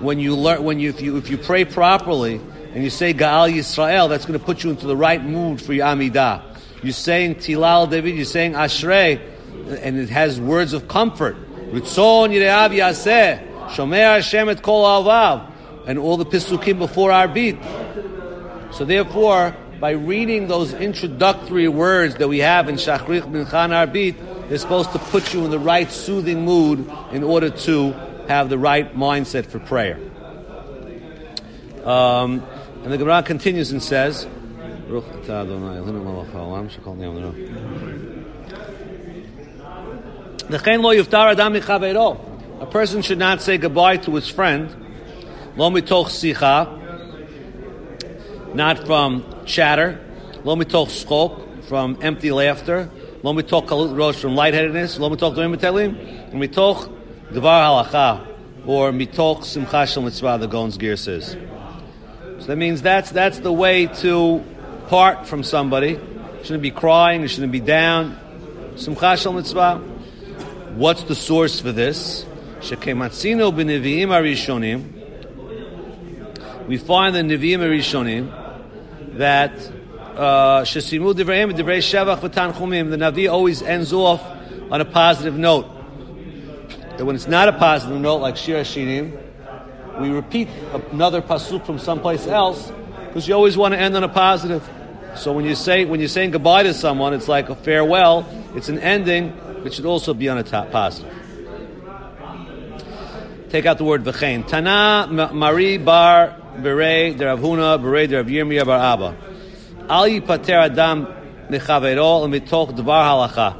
when 0.00 0.18
you 0.18 0.34
learn 0.34 0.64
when 0.64 0.80
you 0.80 0.88
if 0.88 1.02
you 1.02 1.18
if 1.18 1.28
you 1.28 1.36
pray 1.36 1.66
properly 1.66 2.40
and 2.72 2.82
you 2.82 2.88
say 2.88 3.12
Gaal 3.12 3.52
Yisrael, 3.52 4.08
that's 4.08 4.24
going 4.24 4.38
to 4.38 4.44
put 4.44 4.64
you 4.64 4.70
into 4.70 4.86
the 4.86 4.96
right 4.96 5.22
mood 5.22 5.60
for 5.60 5.72
your 5.72 5.86
Amidah. 5.86 6.42
You're 6.82 6.92
saying 6.92 7.36
Tilal 7.36 7.90
David, 7.90 8.14
you're 8.14 8.24
saying 8.24 8.52
Ashrei, 8.52 9.20
and 9.82 9.98
it 9.98 10.08
has 10.08 10.40
words 10.40 10.72
of 10.72 10.88
comfort. 10.88 11.36
Ritzon 11.72 12.30
Yireav 12.30 12.70
Yaseh, 12.70 13.49
Shomer 13.70 14.14
Hashem 14.14 14.48
et 14.48 14.62
Kol 14.62 14.84
Avav, 14.84 15.50
and 15.86 15.98
all 15.98 16.16
the 16.16 16.26
Pisukim 16.26 16.78
before 16.78 17.12
our 17.12 17.28
beat. 17.28 17.58
So 18.72 18.84
therefore, 18.84 19.56
by 19.80 19.92
reading 19.92 20.46
those 20.48 20.74
introductory 20.74 21.68
words 21.68 22.16
that 22.16 22.28
we 22.28 22.38
have 22.38 22.68
in 22.68 22.74
Shachrich 22.76 23.22
Mincha 23.22 23.68
Arbit, 23.70 24.48
they're 24.48 24.58
supposed 24.58 24.92
to 24.92 24.98
put 24.98 25.32
you 25.32 25.44
in 25.44 25.50
the 25.50 25.58
right 25.58 25.90
soothing 25.90 26.44
mood 26.44 26.90
in 27.12 27.22
order 27.22 27.50
to 27.50 27.92
have 28.28 28.48
the 28.48 28.58
right 28.58 28.94
mindset 28.94 29.46
for 29.46 29.58
prayer. 29.58 29.98
Um, 31.84 32.42
and 32.82 32.92
the 32.92 32.98
Gemara 32.98 33.22
continues 33.22 33.72
and 33.72 33.82
says, 33.82 34.26
"Baruch 34.88 35.06
atah 42.60 42.66
Adonai, 42.66 42.66
Eloheinu 42.66 42.66
melech 42.66 42.66
haolam, 42.66 42.66
shekol 42.66 42.66
niyam 42.66 42.66
l'ro." 42.66 42.66
L'chein 42.66 42.66
lo 42.66 42.66
yuftar 42.66 42.66
adam 42.66 42.66
michaveiro. 42.66 42.66
A 42.66 42.66
person 42.66 43.02
should 43.02 43.18
not 43.18 43.42
say 43.42 43.58
goodbye 43.58 43.96
to 43.96 44.14
his 44.14 44.28
friend, 44.28 44.68
lo 45.56 45.70
mitoch 45.70 46.08
sicha, 46.08 46.66
not 48.54 48.86
from 48.86 49.24
chatter, 49.46 49.98
lo 50.44 50.56
mitoch 50.56 50.88
skok, 50.88 51.64
from 51.64 51.96
empty 52.02 52.32
laughter, 52.32 52.90
lo 53.22 53.32
mitoch 53.32 53.66
kalut 53.66 53.96
rosh, 53.96 54.16
from 54.16 54.34
lightheadedness, 54.34 54.98
lo 54.98 55.10
mitoch 55.10 55.34
doim 55.34 55.54
and 56.32 56.42
mitoch 56.42 56.88
devar 57.32 57.84
halacha, 57.84 58.20
or 58.66 58.92
mitoch 58.92 59.44
simcha 59.44 59.86
shel 59.86 60.02
mitzvah, 60.02 60.38
the 60.38 60.46
Gon's 60.46 60.76
gear 60.76 60.96
says. 60.96 61.36
So 62.40 62.46
that 62.46 62.56
means 62.56 62.80
that's 62.82 63.10
that's 63.10 63.38
the 63.40 63.52
way 63.52 63.86
to 63.86 64.42
part 64.88 65.26
from 65.26 65.42
somebody. 65.44 65.90
You 65.90 66.00
shouldn't 66.42 66.62
be 66.62 66.70
crying. 66.70 67.20
You 67.22 67.28
shouldn't 67.28 67.52
be 67.52 67.60
down. 67.60 68.18
Simcha 68.76 69.16
Shel 69.16 69.34
Mitzvah. 69.34 69.76
What's 70.74 71.02
the 71.02 71.14
source 71.14 71.60
for 71.60 71.70
this? 71.70 72.24
Shekematzino 72.60 73.52
b'nevi'im 73.52 74.08
arishonim. 74.08 75.00
We 76.68 76.76
find 76.76 77.16
in 77.16 77.28
Nevi'im 77.28 77.60
arishonim 77.60 78.30
that 79.16 79.54
shesimu 80.14 81.14
divrei 81.14 81.50
divrei 81.52 81.78
shevach 81.78 82.20
v'tanchumim. 82.20 82.90
The 82.90 82.96
Navi 82.96 83.32
always 83.32 83.62
ends 83.62 83.92
off 83.92 84.22
on 84.70 84.80
a 84.80 84.84
positive 84.84 85.36
note. 85.36 85.66
And 86.98 87.06
when 87.06 87.16
it's 87.16 87.26
not 87.26 87.48
a 87.48 87.52
positive 87.54 87.98
note, 87.98 88.18
like 88.18 88.36
Shir 88.36 88.60
Hashirim, 88.60 89.18
we 90.00 90.10
repeat 90.10 90.48
another 90.92 91.22
pasuk 91.22 91.64
from 91.64 91.78
someplace 91.78 92.26
else 92.26 92.70
because 93.06 93.26
you 93.26 93.34
always 93.34 93.56
want 93.56 93.72
to 93.72 93.80
end 93.80 93.96
on 93.96 94.04
a 94.04 94.08
positive. 94.08 94.68
So 95.16 95.32
when 95.32 95.44
you 95.46 95.54
say 95.54 95.86
when 95.86 95.98
you're 95.98 96.08
saying 96.08 96.32
goodbye 96.32 96.64
to 96.64 96.74
someone, 96.74 97.14
it's 97.14 97.26
like 97.26 97.48
a 97.48 97.56
farewell. 97.56 98.26
It's 98.54 98.68
an 98.68 98.78
ending. 98.78 99.32
It 99.64 99.72
should 99.74 99.86
also 99.86 100.14
be 100.14 100.28
on 100.28 100.36
a 100.38 100.42
top 100.42 100.70
positive. 100.70 101.19
Take 103.50 103.66
out 103.66 103.78
the 103.78 103.84
word 103.84 104.04
v'chein. 104.04 104.46
Tana 104.46 105.08
Mari 105.32 105.76
bar 105.78 106.36
berei 106.56 107.18
deravhuna 107.18 107.80
berei 107.82 108.06
derav 108.06 108.30
Yirmiyah 108.30 108.64
bar 108.64 108.78
Abba. 108.78 109.16
Al 109.88 110.04
yipater 110.04 110.66
adam 110.66 111.06
nechavero 111.48 112.28
mitoch 112.30 112.70
dvar 112.76 113.28
halacha. 113.28 113.56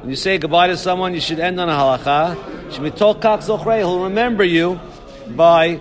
When 0.00 0.10
you 0.10 0.16
say 0.16 0.38
goodbye 0.38 0.66
to 0.66 0.76
someone, 0.76 1.14
you 1.14 1.20
should 1.20 1.38
end 1.38 1.60
on 1.60 1.68
a 1.68 1.72
halacha. 1.72 2.34
Shemitoch 2.70 3.20
kach 3.20 3.38
zochrei. 3.38 3.78
He'll 3.78 4.02
remember 4.02 4.42
you 4.42 4.80
by 5.28 5.76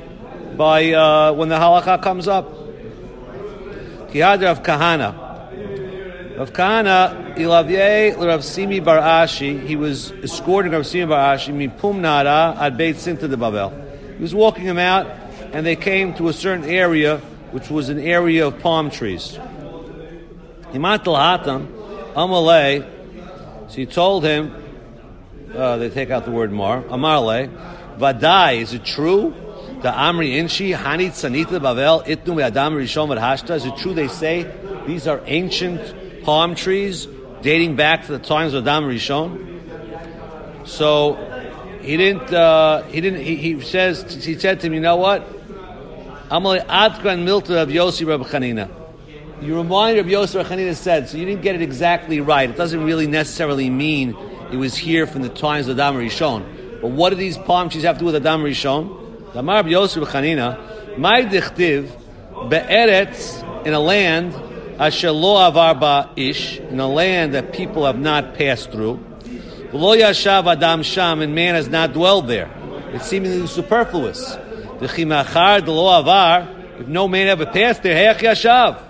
by 0.55 0.91
uh, 0.93 1.33
when 1.33 1.49
the 1.49 1.55
halacha 1.55 2.03
comes 2.03 2.27
up. 2.27 2.53
Kihad 4.11 4.43
Rav 4.43 4.61
Kahana. 4.61 5.28
Rav 6.39 6.53
Kahana, 6.53 7.35
Ilavye 7.35 8.15
Rav 8.17 8.45
Simi 8.45 8.79
Bar 8.79 8.99
Ashi, 8.99 9.61
he 9.67 9.75
was 9.75 10.13
escorting 10.23 10.71
Rav 10.71 10.87
Simi 10.87 11.05
Bar 11.05 11.35
Ashi, 11.35 11.53
Mipum 11.53 11.99
Nara, 11.99 12.55
at 12.57 12.77
Beit 12.77 12.95
Sinta 12.95 13.29
de 13.29 13.35
Babel. 13.35 13.73
He 14.15 14.21
was 14.21 14.33
walking 14.33 14.63
him 14.63 14.77
out, 14.77 15.05
and 15.51 15.65
they 15.65 15.75
came 15.75 16.13
to 16.13 16.29
a 16.29 16.33
certain 16.33 16.63
area, 16.63 17.17
which 17.51 17.69
was 17.69 17.89
an 17.89 17.99
area 17.99 18.47
of 18.47 18.57
palm 18.59 18.89
trees. 18.89 19.37
Himat 20.71 21.03
Hatam, 21.03 21.67
Amalei, 22.13 22.87
so 23.67 23.75
he 23.75 23.85
told 23.85 24.23
him, 24.23 24.55
uh, 25.53 25.75
they 25.75 25.89
take 25.89 26.09
out 26.09 26.23
the 26.23 26.31
word 26.31 26.53
mar, 26.53 26.83
Amarle, 26.83 27.49
Vadai, 27.97 28.61
is 28.61 28.73
it 28.73 28.85
true? 28.85 29.35
The 29.81 29.91
Amri 29.91 30.39
Inshi, 30.39 30.73
Hanit 30.73 31.11
Sanita 31.11 31.59
Bavel, 31.59 32.05
Itnu 32.05 32.41
Adam 32.41 32.75
Rishon 32.75 33.09
Hashta. 33.19 33.57
Is 33.57 33.65
it 33.65 33.75
true 33.75 33.93
they 33.93 34.07
say 34.07 34.49
these 34.87 35.05
are 35.05 35.21
ancient 35.25 35.98
palm 36.23 36.55
trees 36.55 37.07
dating 37.41 37.75
back 37.75 38.05
to 38.05 38.11
the 38.11 38.19
times 38.19 38.53
of 38.53 38.67
Adam 38.67 38.85
Rishon? 38.85 40.67
So 40.67 41.15
he 41.81 41.97
didn't. 41.97 42.33
Uh, 42.33 42.83
he 42.83 43.01
didn't. 43.01 43.21
He, 43.21 43.35
he, 43.35 43.61
says. 43.61 44.23
He 44.23 44.37
said 44.37 44.59
to 44.59 44.67
him, 44.67 44.73
"You 44.73 44.81
know 44.81 44.97
what? 44.97 45.27
Amalei 46.29 46.63
Adkan 46.65 47.23
Milta 47.23 47.63
of 47.63 47.69
Yossi 47.69 48.05
Reb 48.05 48.21
Chanina. 48.21 48.69
You 49.41 49.57
remind 49.57 49.97
of 49.97 50.05
Yossi 50.05 50.35
Reb 50.35 50.45
Chanina 50.45 50.75
said. 50.75 51.09
So 51.09 51.17
you 51.17 51.25
didn't 51.25 51.41
get 51.41 51.55
it 51.55 51.61
exactly 51.61 52.21
right. 52.21 52.49
It 52.49 52.57
doesn't 52.57 52.83
really 52.83 53.07
necessarily 53.07 53.69
mean 53.69 54.15
it 54.51 54.57
was 54.57 54.75
here 54.75 55.07
from 55.07 55.23
the 55.23 55.29
times 55.29 55.67
of 55.67 55.79
Adam 55.79 55.99
Rishon. 55.99 56.81
But 56.81 56.91
what 56.91 57.09
do 57.09 57.15
these 57.15 57.37
palm 57.37 57.69
trees 57.69 57.83
have 57.83 57.95
to 57.95 57.99
do 57.99 58.05
with 58.05 58.15
Adam 58.15 58.43
Rishon? 58.43 59.33
Damar 59.33 59.67
Yosef 59.67 60.03
Chanina, 60.09 60.97
my 60.97 61.23
dichtiv 61.23 61.89
be'eretz 62.49 63.65
in 63.65 63.73
a 63.73 63.79
land 63.79 64.33
asher 64.79 65.11
lo 65.11 65.35
avar 65.45 66.09
ish 66.15 66.59
in 66.59 66.79
a 66.79 66.87
land 66.87 67.33
that 67.33 67.53
people 67.53 67.85
have 67.85 67.99
not 67.99 68.33
passed 68.35 68.71
through. 68.71 69.03
Lo 69.73 69.95
yashav 69.95 70.51
adam 70.51 70.81
sham 70.81 71.21
and 71.21 71.35
man 71.35 71.55
has 71.55 71.67
not 71.67 71.93
dwelled 71.93 72.27
there. 72.27 72.49
It's 72.93 73.05
seemingly 73.05 73.45
superfluous. 73.47 74.35
The 74.79 74.87
chimachar 74.87 75.63
the 75.65 75.71
lo 75.71 75.99
avar 75.99 76.47
if 76.79 76.87
no 76.87 77.07
man 77.07 77.27
ever 77.27 77.45
passed 77.45 77.83
there 77.83 78.13
hech 78.13 78.19
yashav. 78.19 78.81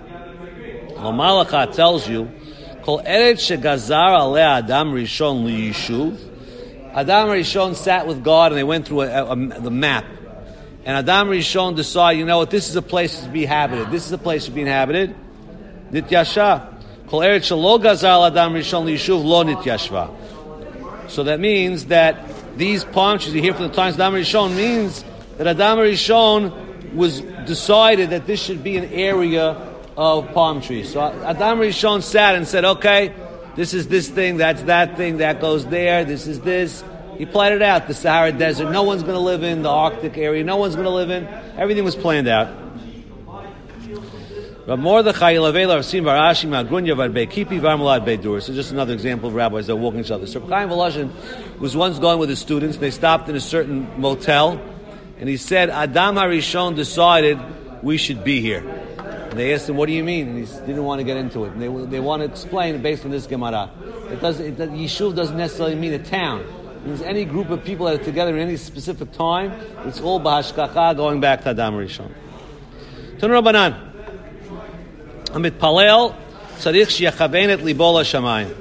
Lo 0.96 1.12
malacha 1.12 1.74
tells 1.74 2.08
you 2.08 2.30
kol 2.84 3.02
eretz 3.02 3.42
shegazar 3.50 4.20
ale 4.20 4.38
adam 4.38 4.94
rishon 4.94 5.44
liyishuv. 5.44 6.28
Adam 6.94 7.30
Rishon 7.30 7.76
sat 7.76 8.08
with 8.08 8.24
God 8.24 8.52
and 8.52 8.58
they 8.58 8.64
went 8.64 8.88
through 8.88 9.02
a, 9.02 9.24
a, 9.24 9.32
a, 9.32 9.62
the 9.62 9.70
map 9.70 10.06
and 10.86 10.98
Adam 10.98 11.28
Rishon 11.28 11.76
decided, 11.76 12.18
you 12.18 12.26
know 12.26 12.40
what, 12.40 12.50
this 12.50 12.68
is 12.68 12.76
a 12.76 12.82
place 12.82 13.22
to 13.22 13.30
be 13.30 13.44
inhabited. 13.44 13.92
This 13.92 14.08
is 14.08 14.12
a 14.12 14.18
place 14.18 14.46
to 14.46 14.52
be 14.52 14.62
inhabited. 14.62 15.16
Nityasha. 15.92 16.74
Kol 17.08 17.22
eretz 17.22 17.50
shelo 17.50 17.82
gazal 17.82 18.28
Adam 18.28 18.54
Rishon 18.54 18.86
liyishuv 18.86 19.24
lo 19.24 19.44
nityashva. 19.44 21.10
So 21.10 21.24
that 21.24 21.40
means 21.40 21.86
that 21.86 22.58
these 22.58 22.84
palm 22.84 23.18
trees 23.18 23.34
you 23.34 23.42
hear 23.42 23.54
from 23.54 23.68
the 23.68 23.74
times 23.74 23.96
Adam 23.96 24.14
Rishon 24.14 24.56
means 24.56 25.04
that 25.38 25.48
Adam 25.48 25.80
Rishon 25.80 26.94
was 26.94 27.22
decided 27.22 28.12
that 28.12 28.28
this 28.28 28.42
should 28.42 28.64
be 28.64 28.78
an 28.78 28.86
area 28.86 29.56
of 29.98 30.32
palm 30.34 30.62
trees. 30.62 30.94
So 30.94 31.02
Adam 31.02 31.60
Rishon 31.60 32.04
sat 32.04 32.36
and 32.36 32.48
said, 32.48 32.66
okay, 32.66 33.14
this 33.56 33.74
is 33.74 33.88
this 33.88 34.08
thing, 34.10 34.38
that's 34.38 34.62
that 34.64 34.98
thing, 34.98 35.18
that 35.18 35.42
goes 35.42 35.66
there, 35.66 36.06
this 36.06 36.28
is 36.28 36.42
this. 36.42 36.84
He 37.18 37.26
planned 37.26 37.56
it 37.56 37.62
out. 37.62 37.88
The 37.88 37.94
Sahara 37.94 38.32
Desert, 38.32 38.72
no 38.72 38.84
one's 38.84 39.04
going 39.04 39.16
to 39.16 39.20
live 39.20 39.44
in. 39.44 39.62
The 39.62 39.70
Arctic 39.70 40.18
area, 40.18 40.42
no 40.42 40.56
one's 40.56 40.76
going 40.76 40.86
to 40.86 40.92
live 40.92 41.10
in. 41.10 41.28
Everything 41.58 41.84
was 41.84 41.98
planned 41.98 42.30
out. 42.30 42.48
Mordechai 44.78 45.36
Lavela 45.36 45.84
Sim 45.84 46.04
Barashi 46.04 46.48
Magrunya 46.48 46.96
Kipi 47.28 47.60
Varmalad 47.60 48.06
Beidur. 48.06 48.42
So 48.42 48.54
just 48.54 48.72
another 48.72 48.94
example 48.94 49.30
of 49.30 49.36
rabbis 49.36 49.68
that 49.68 49.76
walking 49.76 50.02
each 50.02 50.12
other. 50.12 50.28
So 50.28 50.42
Chaim 50.42 50.70
Volozhin 50.70 51.10
was 51.60 51.76
once 51.76 51.98
going 51.98 52.20
with 52.20 52.30
his 52.30 52.40
students. 52.40 52.78
They 52.78 52.92
stopped 52.92 53.30
in 53.30 53.36
a 53.36 53.40
certain 53.40 54.00
motel, 54.00 54.62
and 55.20 55.28
he 55.28 55.38
said, 55.38 55.70
Adam 55.70 56.16
Harishon 56.16 56.76
decided 56.76 57.40
we 57.82 57.98
should 57.98 58.24
be 58.24 58.42
here. 58.42 58.60
And 58.60 59.40
they 59.40 59.54
asked 59.54 59.70
him, 59.70 59.78
"What 59.78 59.88
do 59.88 59.94
you 59.94 60.04
mean?" 60.04 60.28
And 60.28 60.38
he 60.40 60.46
didn't 60.46 60.84
want 60.84 61.00
to 61.00 61.04
get 61.04 61.18
into 61.18 61.46
it. 61.46 61.54
And 61.54 61.62
they, 61.62 61.86
they 61.86 62.00
want 62.00 62.22
to 62.22 62.26
explain 62.26 62.80
based 62.82 63.06
on 63.06 63.12
this 63.12 63.28
Gemara. 63.28 63.72
It 64.12 64.22
doesn't. 64.22 64.60
It, 64.60 64.72
Yishuv 64.72 65.16
doesn't 65.16 65.38
necessarily 65.38 65.76
mean 65.76 65.94
a 65.94 66.00
town 66.00 66.42
It 66.42 66.86
means 66.86 67.02
any 67.02 67.26
group 67.26 67.50
of 67.50 67.64
people 67.64 67.86
that 67.88 68.02
are 68.02 68.04
together 68.04 68.36
in 68.36 68.42
any 68.42 68.58
specific 68.58 69.12
time, 69.14 69.52
it's 69.86 70.02
all 70.02 70.20
bahashkacha 70.20 70.96
going 70.96 71.20
back 71.22 71.42
to 71.44 71.50
Adam 71.50 71.76
Rishon. 71.76 72.12
Tun 73.20 73.30
Rabbanan. 73.32 73.89
Amit 75.32 75.60
Palel, 75.60 76.16
Tzarich 76.58 76.90
Shiachabenet 76.90 77.60
Libola 77.60 78.02
Shamayim. 78.02 78.56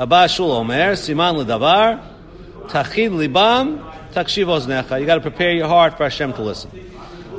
Abba 0.00 0.24
Shaul 0.24 0.50
Omer, 0.50 0.94
Siman 0.94 1.44
Ledavar, 1.44 2.02
Tachin 2.68 3.12
Libam, 3.12 3.78
Takshiv 4.12 4.46
Oznecha. 4.46 4.98
You 4.98 5.06
got 5.06 5.14
to 5.14 5.20
prepare 5.20 5.52
your 5.52 5.68
heart 5.68 5.96
for 5.96 6.02
Hashem 6.02 6.32
to 6.32 6.42
listen. 6.42 6.72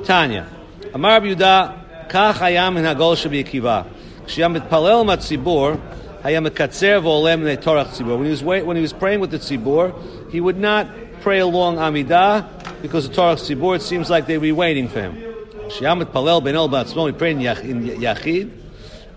Tanya, 0.05 0.47
Amar 0.93 1.19
Yuda, 1.19 2.07
Kach 2.07 2.35
Hayam 2.35 2.77
in 2.77 2.85
Hagol 2.85 3.17
Shabi 3.17 3.43
Akiva. 3.43 3.85
Kshiyam 4.25 4.53
Mit 4.53 4.69
Palel 4.69 5.03
Matzibur, 5.03 5.77
Hayam 6.21 6.47
Akatzer 6.47 7.01
Volem 7.01 7.43
Ne 7.43 7.57
Torach 7.57 7.87
Tzibur. 7.87 8.15
When 8.15 8.23
he, 8.23 8.31
was 8.31 8.45
wait, 8.45 8.65
when 8.65 8.77
he 8.77 8.81
was 8.81 8.93
praying 8.93 9.19
with 9.19 9.31
the 9.31 9.39
Tzibur, 9.39 10.31
he 10.31 10.39
would 10.39 10.57
not 10.57 10.87
pray 11.19 11.39
along 11.39 11.75
Amidah, 11.75 12.81
because 12.81 13.09
the 13.09 13.13
Torah 13.13 13.35
Tzibur, 13.35 13.81
seems 13.81 14.09
like 14.09 14.25
they'd 14.25 14.37
be 14.37 14.53
waiting 14.53 14.87
for 14.87 15.01
him. 15.01 15.26
Shiamet 15.69 16.11
palel 16.11 16.43
ben 16.43 16.55
el 16.55 16.69
batzmo, 16.69 17.05
we 17.05 17.11
pray 17.11 17.31
in 17.31 17.39
Yachid. 17.39 18.51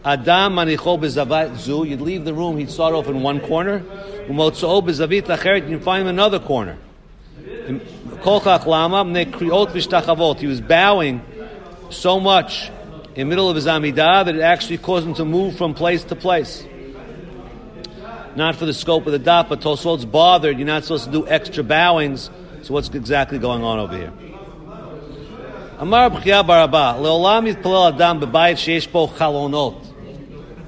Adam 0.04 0.54
manicho 0.54 0.99
bezavat 0.99 1.57
zu. 1.57 1.85
You'd 1.85 2.00
leave 2.00 2.25
the 2.25 2.35
room. 2.35 2.59
He'd 2.59 2.71
start 2.71 2.95
off 2.95 3.07
in 3.09 3.23
one 3.23 3.40
corner. 3.40 3.80
Umotzo 4.28 4.83
bezavit 4.83 5.23
lacheret. 5.23 5.69
you'd 5.69 5.83
find 5.83 6.02
him 6.02 6.09
another 6.09 6.38
corner. 6.38 6.78
Kolchach 8.23 8.66
lama 8.66 9.04
kriot 9.04 9.71
v'shtachavot. 9.71 10.38
He 10.38 10.47
was 10.47 10.61
bowing 10.61 11.23
so 11.90 12.21
much 12.21 12.71
in 13.14 13.14
the 13.14 13.25
middle 13.25 13.49
of 13.49 13.57
his 13.57 13.66
amidah 13.66 14.25
that 14.25 14.35
it 14.35 14.40
actually 14.40 14.78
caused 14.78 15.07
him 15.07 15.14
to 15.14 15.25
move 15.25 15.57
from 15.57 15.75
place 15.75 16.04
to 16.04 16.16
place 16.16 16.64
not 18.37 18.57
for 18.57 18.66
the 18.66 18.75
scope 18.75 19.07
of 19.07 19.12
the 19.12 19.19
daf, 19.19 19.49
but 19.49 19.61
Tosfot's 19.61 20.04
bothered. 20.04 20.59
You're 20.59 20.66
not 20.66 20.85
supposed 20.85 21.04
to 21.07 21.11
do 21.11 21.26
extra 21.26 21.64
bowings. 21.64 22.30
So 22.62 22.75
what's 22.75 22.88
exactly 22.88 23.38
going 23.38 23.64
on 23.64 23.78
over 23.78 23.97
here? 23.97 24.12
Amar 25.80 26.10
B'chia 26.10 26.46
Baraba, 26.46 26.94
Leolam 27.00 27.50
Yitpalel 27.50 27.94
Adam 27.94 28.20
B'bayit 28.20 28.56
Sheish 28.56 28.92
Bo 28.92 29.08
Chalonot. 29.08 29.82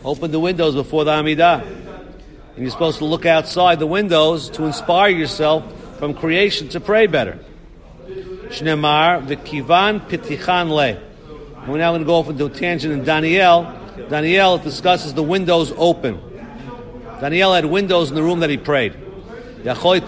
Open 0.02 0.30
the 0.30 0.40
windows 0.40 0.74
before 0.74 1.04
the 1.04 1.10
Amidah. 1.10 1.66
And 1.66 2.56
you're 2.56 2.70
supposed 2.70 2.96
to 2.96 3.04
look 3.04 3.26
outside 3.26 3.78
the 3.78 3.86
windows 3.86 4.48
to 4.48 4.64
inspire 4.64 5.10
yourself 5.10 5.70
from 5.98 6.14
creation 6.14 6.70
to 6.70 6.80
pray 6.80 7.06
better. 7.06 7.38
Shnemar 8.06 9.26
V'kivan 9.26 10.00
Pitichan 10.08 10.70
Le. 10.70 10.98
And 11.60 11.68
we're 11.68 11.76
now 11.76 11.90
going 11.90 12.00
to 12.00 12.06
go 12.06 12.14
off 12.14 12.30
into 12.30 12.46
a 12.46 12.48
tangent 12.48 12.94
in 12.94 13.04
Daniel. 13.04 13.70
Daniel 14.08 14.56
discusses 14.56 15.12
the 15.12 15.22
windows 15.22 15.74
open. 15.76 16.22
Daniel 17.20 17.52
had 17.52 17.66
windows 17.66 18.08
in 18.08 18.14
the 18.14 18.22
room 18.22 18.40
that 18.40 18.48
he 18.48 18.56
prayed. 18.56 18.94
And 18.94 19.76
we're 19.76 20.00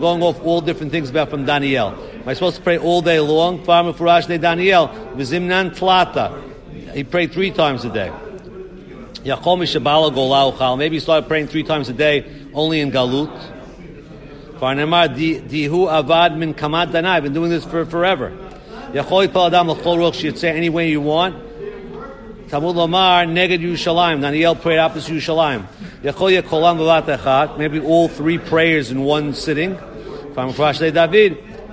going 0.00 0.20
off 0.20 0.44
all 0.44 0.60
different 0.60 0.90
things 0.90 1.10
about 1.10 1.30
from 1.30 1.44
Daniel. 1.44 1.96
Am 2.20 2.28
I 2.28 2.34
supposed 2.34 2.56
to 2.56 2.62
pray 2.62 2.76
all 2.76 3.00
day 3.00 3.18
long? 3.18 3.64
Daniel. 3.64 4.88
Vizimnan 5.16 5.70
tlata. 5.74 6.30
He 6.92 7.02
prayed 7.02 7.32
three 7.32 7.50
times 7.50 7.84
a 7.86 7.90
day. 7.90 8.12
Maybe 9.24 10.96
he 10.96 11.00
started 11.00 11.28
praying 11.28 11.46
three 11.48 11.62
times 11.62 11.88
a 11.88 11.94
day, 11.94 12.24
only 12.52 12.80
in 12.80 12.90
galut. 12.90 13.30
Dihu 14.58 15.88
avad 15.88 16.36
min 16.36 16.52
kamad 16.52 16.90
danai. 16.90 17.06
I've 17.06 17.22
been 17.22 17.32
doing 17.32 17.48
this 17.48 17.64
for 17.64 17.86
forever. 17.86 18.32
Ruach 18.92 20.36
say 20.36 20.50
any 20.54 20.68
way 20.68 20.90
you 20.90 21.00
want. 21.00 21.36
Talmud 22.50 22.76
Lamar 22.76 23.24
neged 23.24 23.60
Yerushalayim. 23.60 24.20
Daniel 24.20 24.54
prayed 24.56 24.78
opposite 24.78 25.14
Yerushalayim. 25.14 25.64
Yachol 26.02 26.42
yekolam. 26.42 27.56
Maybe 27.56 27.80
all 27.80 28.08
three 28.08 28.36
prayers 28.36 28.90
in 28.90 29.02
one 29.04 29.32
sitting. 29.32 29.78
From 30.34 30.52
Frash 30.52 30.80
David. 30.80 31.49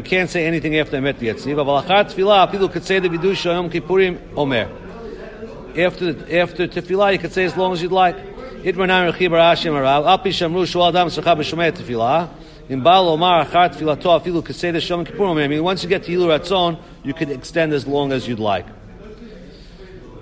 You 0.00 0.04
can't 0.04 0.30
say 0.30 0.46
anything 0.46 0.78
after 0.78 0.96
Emet 0.96 1.18
Yetziv. 1.18 1.56
But 1.56 1.66
Lachar 1.66 2.06
Tefillah, 2.06 2.50
people 2.50 2.70
could 2.70 2.84
say 2.84 3.00
the 3.00 3.10
Vidusha 3.10 3.52
Yom 3.52 3.68
Kippurim 3.68 4.18
Omer. 4.34 4.70
After, 5.76 6.08
after 6.34 6.66
Tefillah, 6.66 7.12
you 7.12 7.18
could 7.18 7.34
say 7.34 7.44
as 7.44 7.54
long 7.54 7.74
as 7.74 7.82
you'd 7.82 7.92
like. 7.92 8.16
Itmanam 8.62 9.12
Rechibar 9.12 9.50
Hashem 9.50 9.74
Arav, 9.74 10.06
Api 10.06 10.30
Shamru 10.30 10.64
Shual 10.64 10.90
Tefillah, 10.90 12.30
in 12.70 12.82
Baal 12.82 13.10
Omar 13.10 13.44
Achar 13.44 13.74
Tfilato 13.74 14.18
Afilu 14.18 14.42
Kaseh 14.42 14.72
Shom 14.76 15.38
I 15.38 15.48
mean, 15.48 15.62
once 15.62 15.82
you 15.82 15.88
get 15.90 16.04
to 16.04 16.12
Yilu 16.12 16.28
Ratzon, 16.38 16.80
you 17.04 17.12
could 17.12 17.28
extend 17.28 17.74
as 17.74 17.86
long 17.86 18.10
as 18.10 18.26
you'd 18.26 18.38
like. 18.38 18.64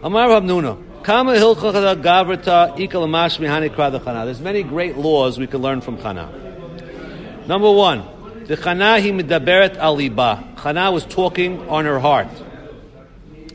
Amar 0.02 0.26
Nuna, 0.40 1.04
Kama 1.04 1.34
Hilchachada 1.34 2.02
Ikal 2.02 3.06
Amash 3.06 3.38
Mihani 3.38 4.24
There's 4.24 4.40
many 4.40 4.64
great 4.64 4.98
laws 4.98 5.38
we 5.38 5.46
can 5.46 5.62
learn 5.62 5.80
from 5.80 5.98
Chana. 5.98 7.46
Number 7.46 7.70
one, 7.70 8.17
the 8.48 8.56
Chana 8.56 8.98
he 8.98 9.12
medaberet 9.12 9.76
aliba. 9.76 10.54
Chana 10.54 10.90
was 10.90 11.04
talking 11.04 11.68
on 11.68 11.84
her 11.84 11.98
heart. 11.98 12.28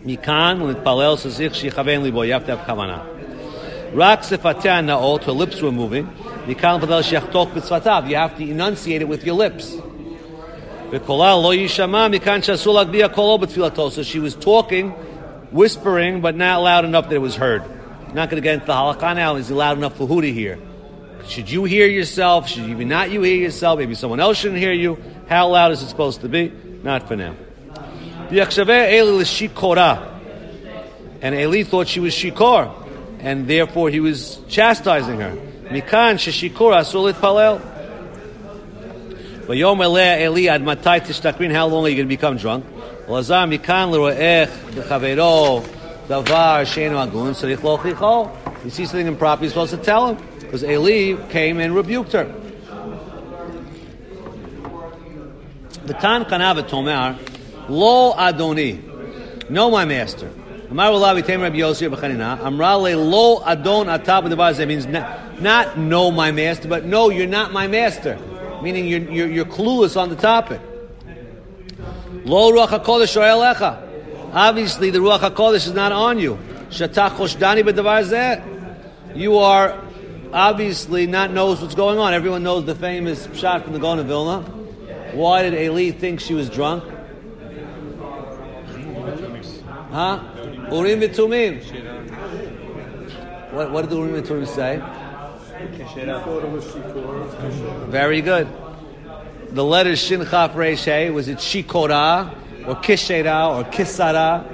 Mikan 0.06 0.62
l'nitpalel 0.62 1.18
sezich 1.18 1.68
shechaven 1.68 2.04
libo. 2.04 2.22
You 2.22 2.34
have 2.34 2.46
to 2.46 2.56
have 2.56 2.68
kavana. 2.68 3.04
Rak 3.96 4.20
sefatei 4.20 4.86
naot. 4.86 5.24
Her 5.24 5.32
lips 5.32 5.64
were 5.64 5.72
moving. 5.72 6.06
Mikan 6.46 6.80
l'nitpalel 6.80 7.02
shechtok 7.02 7.54
b'tzvatav. 7.54 8.08
You 8.08 8.18
have 8.18 8.38
to 8.38 8.44
enunciate 8.44 9.02
it 9.02 9.08
with 9.08 9.24
your 9.26 9.34
lips. 9.34 9.72
V'kolal 10.92 11.42
lo 11.42 11.56
yishama 11.56 12.16
mikan 12.16 12.44
shasul 12.44 12.86
agbiya 12.86 13.12
kolo 13.12 13.40
b'tfilato. 13.40 13.92
So 13.92 14.04
she 14.04 14.20
was 14.20 14.36
talking, 14.36 14.92
whispering, 15.50 16.22
but 16.22 16.36
not 16.36 16.62
loud 16.62 16.86
enough 16.86 17.10
that 17.10 17.16
it 17.16 17.18
was 17.18 17.36
heard. 17.36 17.64
Not 18.14 18.30
going 18.30 18.40
to 18.40 18.42
get 18.42 18.54
into 18.54 18.68
the 18.68 18.74
halakha 18.74 19.16
now. 19.16 19.38
Is 19.38 19.50
it 19.50 19.56
loud 19.56 19.76
enough 19.76 19.98
for 19.98 20.06
who 20.06 20.22
to 20.22 20.32
hear? 20.32 20.60
Should 21.27 21.50
you 21.50 21.63
hear 21.63 21.88
yourself? 21.88 22.50
Should 22.50 22.70
even 22.70 22.89
not 22.89 23.12
you 23.12 23.22
hear 23.22 23.38
yourself? 23.38 23.80
Maybe 23.80 23.96
someone 23.96 24.20
else 24.20 24.38
shouldn't 24.38 24.60
hear 24.60 24.74
you. 24.74 24.98
How 25.27 25.48
loud 25.48 25.72
is 25.72 25.82
it 25.82 25.88
supposed 25.88 26.22
to 26.22 26.30
be? 26.30 26.51
Not 26.84 27.08
for 27.08 27.15
now. 27.15 27.36
And 31.22 31.36
Eli 31.36 31.63
thought 31.63 31.88
she 31.88 32.00
was 32.00 32.13
shikor, 32.13 32.70
and 33.20 33.48
therefore 33.48 33.89
he 33.89 34.00
was 34.00 34.39
chastising 34.50 35.20
her. 35.20 35.36
Mikan 35.70 36.15
sheshikor 36.18 36.74
asulit 36.77 37.13
palel. 37.13 37.62
Vayom 39.48 39.82
Eli 39.84 40.48
ad 40.48 40.62
matai 40.62 41.00
tishtakrin. 41.00 41.51
How 41.53 41.68
long 41.68 41.86
are 41.86 41.89
you 41.89 41.96
going 41.96 42.08
to 42.08 42.15
become 42.15 42.38
drunk? 42.38 42.65
Lazar 43.08 43.48
mikan 43.48 43.92
davar 46.07 46.66
something 48.88 49.07
improper, 49.07 49.44
you're 49.44 49.50
supposed 49.50 49.72
to 49.72 49.77
tell 49.77 50.07
him 50.07 50.18
because 50.53 50.70
Eli 50.70 51.20
came 51.29 51.59
and 51.59 51.74
rebuked 51.74 52.11
her. 52.11 52.25
The 55.85 55.96
Tan 55.96 56.25
Kanav 56.25 56.61
Tomer 56.70 57.18
Lo 57.70 58.13
Adoni. 58.13 59.50
No, 59.50 59.72
my 59.72 59.85
master. 59.85 60.31
Amar 60.70 60.92
Rabbi 60.92 61.22
Yossi 61.22 61.89
Amrale 61.89 62.96
lo 62.96 63.42
adon 63.44 63.87
atab 63.87 64.29
That 64.55 64.68
means 64.68 64.85
not, 64.85 65.42
not 65.42 65.75
no, 65.79 66.11
my 66.11 66.31
master, 66.31 66.68
but 66.68 66.85
no, 66.85 67.09
you're 67.09 67.25
not 67.25 67.51
my 67.51 67.66
master. 67.66 68.20
Meaning 68.61 68.85
you're, 68.87 69.11
you're, 69.11 69.27
you're 69.29 69.46
clueless 69.46 70.00
on 70.00 70.09
the 70.09 70.16
topic. 70.16 70.61
Lo 72.25 72.51
ruach 72.51 72.68
hakodesh 72.68 73.20
elecha. 73.20 74.31
Obviously, 74.31 74.92
the 74.92 75.00
ruach 75.00 75.18
hakodesh 75.22 75.66
is 75.66 75.74
not 75.74 75.92
on 75.92 76.20
you. 76.20 76.37
Shatach 76.70 77.16
choshdani 77.16 77.63
b'davar 77.63 79.16
You 79.16 79.39
are 79.39 79.83
obviously 80.33 81.05
not 81.07 81.31
knows 81.31 81.61
what's 81.61 81.75
going 81.75 82.00
on. 82.00 82.13
Everyone 82.13 82.43
knows 82.43 82.65
the 82.65 82.75
famous 82.75 83.27
shot 83.35 83.63
from 83.63 83.74
the 83.74 83.79
Gaon 83.79 84.00
of 84.00 84.07
Vilna. 84.07 84.41
Why 85.13 85.43
did 85.43 85.53
Eli 85.53 85.91
think 85.91 86.19
she 86.19 86.33
was 86.33 86.50
drunk? 86.50 86.83
Huh? 89.91 90.24
Urim 90.72 91.01
v'tumim. 91.01 91.61
What, 93.51 93.72
what 93.72 93.81
did 93.81 93.91
the 93.91 93.98
Urim 93.98 94.22
v'tumim 94.22 94.48
say? 94.48 94.81
Very 97.91 98.22
good. 98.22 98.48
The 99.51 99.63
letter 99.63 99.96
Shin 99.96 100.25
Chaf 100.25 100.53
Reish 100.53 101.13
was 101.13 101.27
it 101.27 101.37
Shikora 101.37 102.35
or 102.67 102.75
Kishera 102.77 103.55
or 103.55 103.63
Kisara? 103.69 104.50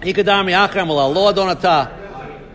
Ikadar 0.00 0.44
mi'achram 0.44 0.88
lo 0.88 1.32
adonata 1.32 1.97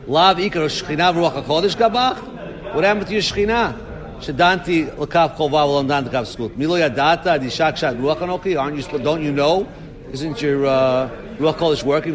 lav 0.08 0.38
ikar 0.38 0.68
shchina 0.70 1.13
v'ruach 1.13 1.44
HaKodesh 1.44 1.76
gabach? 1.76 2.74
What 2.74 2.84
happened 2.84 3.08
to 3.08 3.13
your 3.13 3.22
shchina? 3.22 3.78
Shadanti 4.20 4.98
l'kav 4.98 5.36
kol 5.36 5.50
vav 5.50 5.68
l'amdan 5.68 6.06
l'kav 6.10 6.26
skut. 6.26 6.56
Milo 6.58 6.76
yadata 6.76 7.38
adishak 7.38 7.78
shat 7.78 7.96
ruach 7.96 8.18
anoki? 8.18 8.60
Aren't 8.60 8.78
you, 8.78 9.00
don't 9.00 9.22
you 9.22 9.32
know 9.32 9.68
isn't 10.13 10.42
your 10.44 10.66
uh, 10.68 11.10
Ruach 11.39 11.56
Kodesh 11.56 11.84
working? 11.84 12.13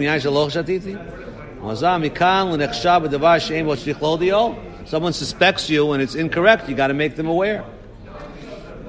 Someone 4.87 5.13
suspects 5.13 5.69
you 5.69 5.93
and 5.93 6.01
it's 6.03 6.15
incorrect, 6.15 6.69
you 6.69 6.77
got 6.77 6.87
to 6.87 6.95
make 6.95 7.17
them 7.17 7.27
aware. 7.27 7.65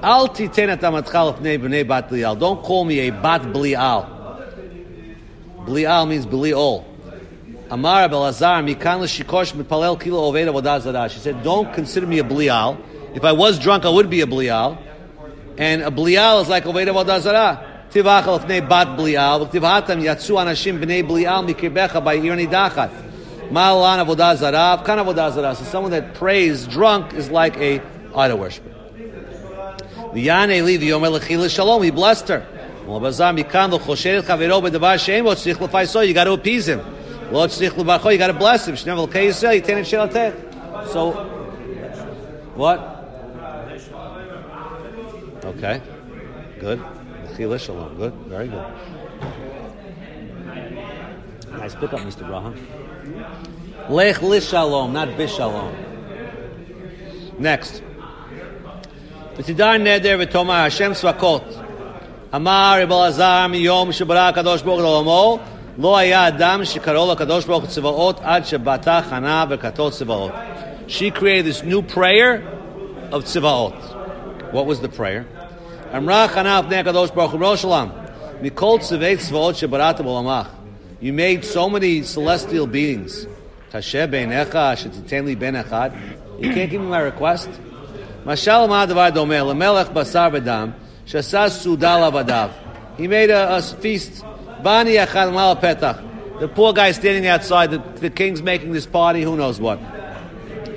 Don't 0.00 0.36
call 2.62 2.84
me 2.84 3.00
a 3.00 3.10
bat 3.10 3.42
blial. 3.42 4.06
Blial 5.66 6.08
means 6.08 6.24
bliol. 6.24 6.84
Amar 7.70 8.08
Belazar 8.08 8.64
mikan 8.64 9.00
l'shikosh 9.00 9.54
mitpalel 9.54 10.00
kilo 10.00 10.32
oved 10.32 10.48
avodah 10.48 11.08
She 11.08 11.20
said, 11.20 11.44
"Don't 11.44 11.72
consider 11.72 12.04
me 12.04 12.18
a 12.18 12.24
blial. 12.24 12.76
If 13.14 13.24
I 13.24 13.30
was 13.30 13.60
drunk, 13.60 13.84
I 13.84 13.90
would 13.90 14.10
be 14.10 14.22
a 14.22 14.26
blial, 14.26 14.76
and 15.56 15.82
a 15.82 15.90
blial 15.90 16.42
is 16.42 16.48
like 16.48 16.64
oved 16.64 16.88
avodah 16.88 17.62
tivach 17.92 18.24
lefnei 18.24 18.68
bat 18.68 18.98
blial, 18.98 19.48
v'tivhatam 19.48 20.02
yatsu 20.02 20.34
anashim 20.34 20.80
b'nei 20.80 21.06
blial 21.06 21.48
mikirbecha 21.48 22.02
by 22.02 22.18
irni 22.18 22.48
dachat. 22.48 22.90
Ma'alan 23.52 24.04
avodah 24.04 24.36
zarav, 24.36 24.84
kan 24.84 24.98
avodah 24.98 25.30
zarav. 25.30 25.54
So 25.54 25.62
someone 25.62 25.92
that 25.92 26.14
prays 26.14 26.66
drunk 26.66 27.14
is 27.14 27.30
like 27.30 27.56
a 27.58 27.80
idol 28.16 28.38
worshiper. 28.38 28.74
V'yan 30.12 30.50
eli 30.50 30.76
v'yomer 30.76 31.16
lechila 31.16 31.48
shalom, 31.48 31.84
he 31.84 31.92
blessed 31.92 32.26
her. 32.26 32.42
You 32.88 32.98
got 32.98 33.14
to 36.24 36.32
appease 36.32 36.66
him. 36.66 36.80
Lo 37.31 37.47
tzich 37.47 37.75
l'barcho, 37.77 38.09
you 38.11 38.17
got 38.17 38.27
to 38.27 38.33
bless 38.33 38.67
him. 38.67 38.75
Shnev 38.75 38.97
l'kei 39.07 39.27
Yisrael, 39.27 39.61
yitin 39.61 39.77
et 39.77 39.85
shelatech. 39.85 40.33
So, 40.91 41.11
what? 42.55 42.79
Okay, 45.43 45.81
good. 46.59 46.79
Chila 47.35 47.59
Shalom. 47.59 47.95
Good. 47.97 48.13
Very 48.27 48.47
good. 48.47 48.65
Nice 51.59 51.75
pickup, 51.75 51.99
Mr. 51.99 52.27
Braham. 52.27 52.55
Lech 53.89 54.17
Lishalom, 54.17 54.91
not 54.91 55.09
Bishalom. 55.17 55.73
Next. 57.39 57.81
ותדע 59.37 59.77
נדר 59.77 60.17
ותאמר 60.19 60.53
השם 60.53 60.93
ספקות. 60.93 61.43
אמר 62.35 62.77
רב 62.81 62.91
אלעזר 62.91 63.47
מיום 63.47 63.91
שברא 63.91 64.19
הקדוש 64.19 64.61
ברוך 64.61 64.79
הוא 64.79 64.83
לעולמו, 64.83 65.39
לא 65.79 65.97
היה 65.97 66.27
אדם 66.27 66.65
שקראו 66.65 67.11
לקדוש 67.11 67.45
ברוך 67.45 67.63
הוא 67.63 67.69
צבאות 67.69 68.19
עד 68.23 68.45
שבתה 68.45 68.99
חנה 69.09 69.45
וכתות 69.49 69.93
צבאות. 69.93 70.31
She 70.87 71.11
created 71.11 71.45
this 71.45 71.63
new 71.63 71.81
prayer 71.95 72.41
of 73.11 73.23
צבאות. 73.23 73.73
What 74.51 74.65
was 74.65 74.79
the 74.79 74.89
prayer? 74.89 75.25
Amra 75.91 76.27
Chanaf 76.27 76.69
Nekadosh 76.69 77.13
Baruch 77.13 77.31
Hu 77.31 77.37
Mikol 78.41 78.79
Tzvei 78.79 79.17
Tzvaot 79.17 79.55
Shebarata 79.55 79.99
B'Olamach. 79.99 80.47
You 80.99 81.13
made 81.13 81.43
so 81.43 81.69
many 81.69 82.03
celestial 82.03 82.67
beings. 82.67 83.27
Tashe 83.71 84.07
beinecha 84.09 84.75
shetiten 84.75 85.25
li 85.25 85.35
ben 85.35 85.55
echad. 85.55 85.91
You 86.39 86.53
can't 86.53 86.69
give 86.69 86.81
me 86.81 86.87
my 86.87 86.99
request. 86.99 87.49
Mashal 88.25 88.67
ma 88.69 88.85
davar 88.85 89.11
domeh 89.11 89.43
lemelech 89.43 89.93
basar 89.93 90.31
v'dam 90.31 90.73
shasas 91.05 91.63
sudal 91.63 92.09
avadav. 92.09 92.51
He 92.97 93.07
made 93.07 93.29
a, 93.29 93.57
a 93.57 93.61
feast. 93.61 94.23
Bani 94.62 94.94
mal 94.96 95.56
petach. 95.56 96.40
The 96.40 96.48
poor 96.48 96.72
guy 96.72 96.92
standing 96.92 97.26
outside. 97.26 97.70
The, 97.70 97.78
the 97.78 98.10
king's 98.10 98.42
making 98.42 98.72
this 98.72 98.86
party. 98.86 99.22
Who 99.22 99.36
knows 99.36 99.60
what? 99.60 99.78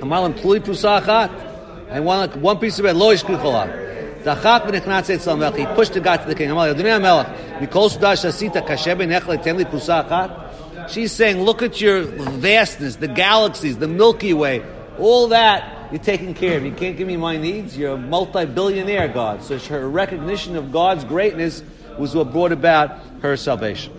Amalim 0.02 0.34
tlui 0.34 0.60
pusachat. 0.60 1.90
And 1.90 2.06
one, 2.06 2.30
one 2.42 2.60
piece 2.60 2.80
of 2.80 2.84
bread. 2.84 2.96
Lo 2.96 3.14
ishkucholav. 3.14 4.24
Dachak 4.24 4.62
v'nechnat 4.68 5.04
tzeitzal 5.04 5.38
melech. 5.38 5.56
He 5.60 5.66
pushed 5.76 5.94
the 5.94 6.02
guy 6.02 6.18
to 6.18 6.28
the 6.28 6.36
king. 6.36 6.52
Amal 6.52 6.74
Yadunei 6.74 7.02
Melech. 7.02 7.28
Mikol 7.60 7.90
sudash 7.90 8.26
asita 8.26 8.66
kashe 8.66 8.96
b'nech 8.96 9.22
le'tem 9.22 9.64
pusachat. 9.64 10.90
She's 10.90 11.14
saying, 11.14 11.42
look 11.42 11.62
at 11.62 11.80
your 11.80 12.02
vastness, 12.04 12.98
the 12.98 13.08
galaxies, 13.08 13.78
the 13.78 13.88
Milky 13.88 14.34
Way, 14.34 14.62
all 15.00 15.30
that 15.30 15.92
you're 15.94 16.02
taking 16.02 16.34
care 16.34 16.58
of. 16.58 16.66
You 16.66 16.74
can't 16.74 16.98
give 16.98 17.08
me 17.08 17.16
my 17.16 17.38
needs. 17.38 17.78
You're 17.78 17.94
a 17.94 17.98
multi-billionaire 17.98 19.08
God. 19.08 19.44
So 19.44 19.58
her 19.60 19.88
recognition 19.88 20.58
of 20.58 20.74
God's 20.74 21.06
greatness 21.06 21.64
was 21.98 22.16
what 22.16 22.34
brought 22.34 22.52
about 22.52 23.13
her 23.24 23.38
salvation. 23.38 23.94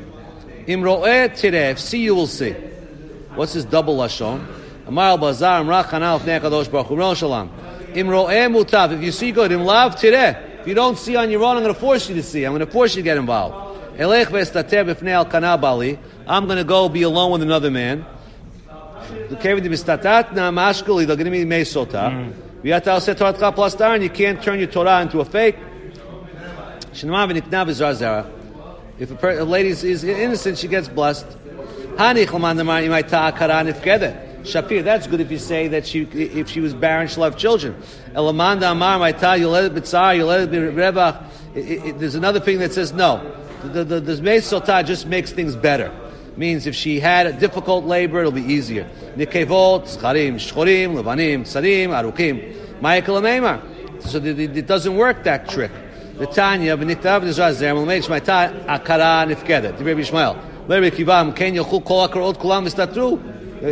Imro'eh 0.68 1.30
tireh, 1.30 1.78
see 1.78 2.00
you 2.00 2.14
will 2.14 2.26
see. 2.26 2.52
What's 3.34 3.54
this 3.54 3.64
double 3.64 3.96
lashon? 3.96 4.46
Amar 4.86 5.16
bazar 5.16 5.62
amrach 5.62 5.86
hanal 5.86 6.20
fnei 6.20 6.40
kadosh 6.40 6.70
baruch 6.70 6.88
hu 6.88 7.14
shalom. 7.14 7.48
Imro'eh 7.94 8.52
mutav, 8.52 8.92
if 8.92 9.02
you 9.02 9.10
see 9.10 9.32
good, 9.32 9.50
im 9.50 9.64
lav 9.64 9.96
tireh. 9.96 10.60
If 10.60 10.68
you 10.68 10.74
don't 10.74 10.98
see 10.98 11.16
on 11.16 11.30
your 11.30 11.42
own, 11.42 11.56
I'm 11.56 11.62
going 11.62 11.74
to 11.74 11.80
force 11.80 12.08
you 12.08 12.14
to 12.16 12.22
see. 12.22 12.44
I'm 12.44 12.52
going 12.52 12.64
to 12.64 12.70
force 12.70 12.94
you 12.94 13.02
to 13.02 13.04
get 13.04 13.16
involved. 13.16 13.80
Elech 13.98 14.26
ve'estater 14.26 14.94
b'fnei 14.94 15.12
al 15.12 15.58
bali. 15.58 15.98
I'm 16.26 16.44
going 16.44 16.58
to 16.58 16.64
go 16.64 16.90
be 16.90 17.02
alone 17.02 17.32
with 17.32 17.42
another 17.42 17.70
man. 17.70 18.04
The 19.30 19.36
kevin 19.36 19.64
bistatat 19.64 20.32
na 20.32 20.50
mashkuli. 20.50 21.06
They're 21.06 21.16
going 21.16 21.26
to 21.26 21.30
be 21.30 21.44
mesota. 21.44 22.10
Hmm. 22.10 22.62
V'yatal 22.62 23.00
se 23.00 23.14
toratcha 23.14 23.54
plus. 23.54 24.02
You 24.02 24.10
can't 24.10 24.42
turn 24.42 24.58
your 24.58 24.68
Torah 24.68 25.00
into 25.00 25.20
a 25.20 25.24
fake. 25.24 25.56
Shnama 26.92 27.32
v'nikna 27.32 27.66
v'zar 27.66 27.94
zara. 27.94 28.33
If 28.98 29.10
a, 29.10 29.14
per- 29.16 29.38
a 29.38 29.44
lady 29.44 29.70
is, 29.70 30.04
innocent, 30.04 30.58
she 30.58 30.68
gets 30.68 30.88
blessed. 30.88 31.26
Shapir, 34.44 34.84
that's 34.84 35.06
good 35.06 35.20
if 35.20 35.30
you 35.30 35.38
say 35.38 35.68
that 35.68 35.86
she, 35.86 36.02
if 36.02 36.48
she 36.50 36.60
was 36.60 36.74
barren, 36.74 37.08
she'll 37.08 37.24
have 37.24 37.36
children. 37.36 37.74
Elaman 38.12 38.60
damar 38.60 38.98
imay 38.98 39.18
ta, 39.18 39.32
you'll 39.34 39.52
let 39.52 39.64
it 39.64 39.74
be 39.74 39.80
tsar, 39.80 40.14
you'll 40.14 40.28
let 40.28 40.42
it 40.42 40.50
be 40.50 40.58
it- 41.60 41.98
There's 41.98 42.14
another 42.14 42.40
thing 42.40 42.58
that 42.58 42.72
says 42.72 42.92
no. 42.92 43.32
The, 43.64 43.82
the, 43.84 44.00
the, 44.00 44.82
just 44.84 45.06
makes 45.06 45.32
things 45.32 45.56
better. 45.56 45.90
Means 46.36 46.66
if 46.66 46.74
she 46.74 47.00
had 47.00 47.26
a 47.26 47.32
difficult 47.32 47.84
labor, 47.84 48.20
it'll 48.20 48.32
be 48.32 48.42
easier. 48.42 48.88
Nikevot, 49.16 49.84
zcharim, 49.84 50.34
shchorim, 50.34 50.94
levanim, 50.94 51.42
tsarim, 51.42 51.88
arukim. 51.90 52.54
Ma'ikal. 52.80 53.62
So 54.02 54.18
it 54.18 54.66
doesn't 54.66 54.96
work, 54.96 55.24
that 55.24 55.48
trick. 55.48 55.70
The 56.16 56.26
Tanya, 56.26 56.76
v'niktav 56.76 57.22
v'nizraz 57.22 57.60
zerem, 57.60 57.84
l'meid 57.84 58.04
shmaita, 58.04 58.66
akara 58.66 59.26
nifkedet. 59.26 59.78
Rabbi 59.84 60.00
Ishmael. 60.00 60.36
Rabbi 60.68 60.90
Kivam, 60.90 61.34
ken 61.34 61.54
yochul 61.54 61.84
kol 61.84 62.06
akarot 62.06 62.36
kulam 62.36 62.66
v'statru. 62.66 63.18
Uh, 63.60 63.66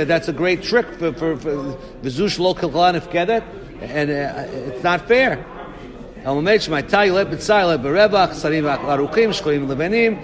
uh, 0.00 0.04
That's 0.04 0.28
a 0.28 0.32
great 0.34 0.62
trick 0.62 0.86
for, 0.98 1.12
v'zush 1.12 2.38
lo 2.38 2.52
kala 2.52 2.92
nifkedet. 2.92 3.42
And 3.80 4.10
uh, 4.10 4.44
it's 4.70 4.82
not 4.82 5.08
fair. 5.08 5.46
Elmamed 6.24 6.68
shmaita, 6.68 7.08
yilep 7.08 7.30
b'tzai, 7.30 7.62
yilep 7.64 7.82
b'rebach, 7.82 8.32
sarim 8.32 8.66
arukim, 8.78 9.30
shchorim 9.30 9.66
levanim, 9.66 10.22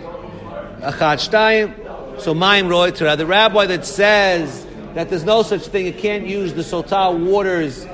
achad 0.80 1.18
shtayim. 1.18 2.20
So 2.20 2.34
Mayim 2.34 2.68
Roy 2.68 2.90
the 2.90 3.26
rabbi 3.26 3.64
that 3.66 3.86
says 3.86 4.66
that 4.94 5.08
there's 5.08 5.24
no 5.24 5.42
such 5.42 5.62
thing, 5.68 5.86
you 5.86 5.94
can't 5.94 6.26
use 6.26 6.52
the 6.52 6.60
Sotah 6.60 7.18
waters 7.18 7.86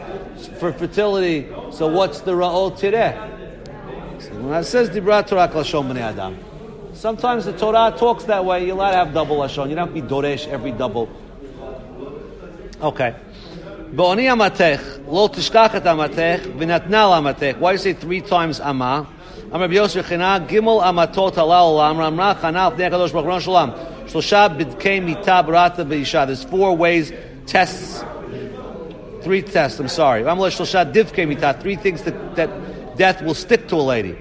for 0.59 0.73
fertility. 0.73 1.47
So 1.79 1.87
what's 1.87 2.23
the 2.23 2.33
Ra'ol 2.33 2.73
Tireh? 2.73 3.15
When 4.43 4.53
it 4.53 4.65
says 4.65 4.91
Dibra 4.91 5.25
Torah 5.25 5.47
Lashon 5.47 5.89
B'nei 5.89 6.01
Adam. 6.01 6.37
Sometimes 6.93 7.45
the 7.45 7.53
Torah 7.53 7.95
talks 7.97 8.25
that 8.25 8.45
way. 8.45 8.67
You're 8.67 8.75
allowed 8.75 8.91
to 8.91 8.97
have 8.97 9.15
double 9.15 9.37
Lashon. 9.37 9.69
You 9.69 9.77
don't 9.77 9.87
have 9.87 9.95
to 9.95 10.03
be 10.03 10.03
Doresh 10.03 10.49
every 10.49 10.73
double. 10.73 11.09
Okay. 12.83 13.15
Bo'oni 13.93 14.27
amatech, 14.27 15.07
lo 15.07 15.29
tishkach 15.29 15.81
amatech, 15.81 16.41
v'natna 16.41 16.89
l'amatech. 16.91 17.59
Why 17.59 17.71
do 17.71 17.75
you 17.75 17.79
say 17.79 17.93
three 17.93 18.23
times 18.23 18.59
ama? 18.59 19.07
Am 19.53 19.61
Rabbi 19.61 19.75
Yosef 19.75 20.09
Chena, 20.09 20.45
gimel 20.49 20.83
amatot 20.83 21.35
halal 21.35 21.77
olam, 21.79 21.97
ramra 21.99 22.35
chanal 22.41 22.75
pnei 22.75 22.91
HaKadosh 22.91 23.13
Baruch 23.13 23.35
Hu 23.35 23.41
shalom. 23.41 23.71
Shlosha 24.09 24.59
bidkei 24.59 25.01
mita 25.01 25.45
barata 25.47 25.87
v'isha. 25.87 26.27
There's 26.27 26.43
four 26.43 26.77
ways, 26.77 27.13
tests, 27.47 28.03
three 29.23 29.43
tests, 29.43 29.79
I'm 29.79 29.89
sorry. 29.89 30.23
Three 30.23 31.77
things 31.77 32.03
that, 32.03 32.37
that 32.37 32.97
death 32.97 33.23
will 33.23 33.35
stick 33.35 33.69
to 33.69 33.77
a 33.77 33.83
lady. 33.83 34.17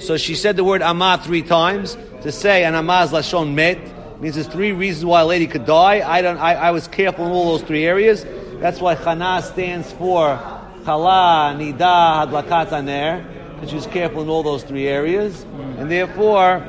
So 0.00 0.16
she 0.16 0.34
said 0.34 0.56
the 0.56 0.64
word 0.64 0.82
ama 0.82 1.20
three 1.22 1.42
times 1.42 1.96
to 2.22 2.32
say 2.32 2.64
an 2.64 2.74
ama 2.74 3.02
is 3.04 3.10
lashon 3.10 3.54
met 3.54 3.78
means 4.20 4.36
there's 4.36 4.46
three 4.46 4.72
reasons 4.72 5.04
why 5.04 5.20
a 5.20 5.26
lady 5.26 5.46
could 5.46 5.66
die. 5.66 6.08
I 6.08 6.22
don't. 6.22 6.38
I, 6.38 6.54
I 6.54 6.70
was 6.70 6.86
careful 6.88 7.26
in 7.26 7.32
all 7.32 7.56
those 7.56 7.62
three 7.62 7.84
areas. 7.84 8.24
That's 8.60 8.80
why 8.80 8.94
chana 8.94 9.42
stands 9.42 9.90
for 9.92 10.36
chala 10.84 11.54
nida 11.56 12.26
hadlakat 12.26 12.72
aner 12.72 13.26
because 13.54 13.70
she 13.70 13.76
was 13.76 13.86
careful 13.86 14.22
in 14.22 14.28
all 14.28 14.42
those 14.42 14.62
three 14.62 14.86
areas, 14.86 15.42
and 15.78 15.90
therefore, 15.90 16.66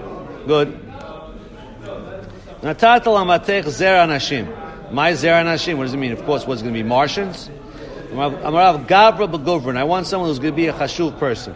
good. 0.47 0.79
Natat 2.63 3.03
lamatech 3.03 3.67
zer 3.67 3.97
anashim. 3.97 4.47
My 4.89 5.13
zer 5.15 5.33
anashim. 5.33 5.75
What 5.75 5.83
does 5.83 5.95
it 5.95 5.97
mean? 5.97 6.13
Of 6.13 6.23
course, 6.23 6.47
what's 6.47 6.61
going 6.61 6.73
to 6.73 6.79
be 6.79 6.87
Martians? 6.87 7.49
Amarav 8.11 8.87
Gavra 8.87 9.29
Begovern. 9.29 9.75
I 9.75 9.83
want 9.83 10.07
someone 10.07 10.29
who's 10.29 10.39
going 10.39 10.53
to 10.53 10.55
be 10.55 10.67
a 10.67 10.73
chashuv 10.73 11.19
person. 11.19 11.53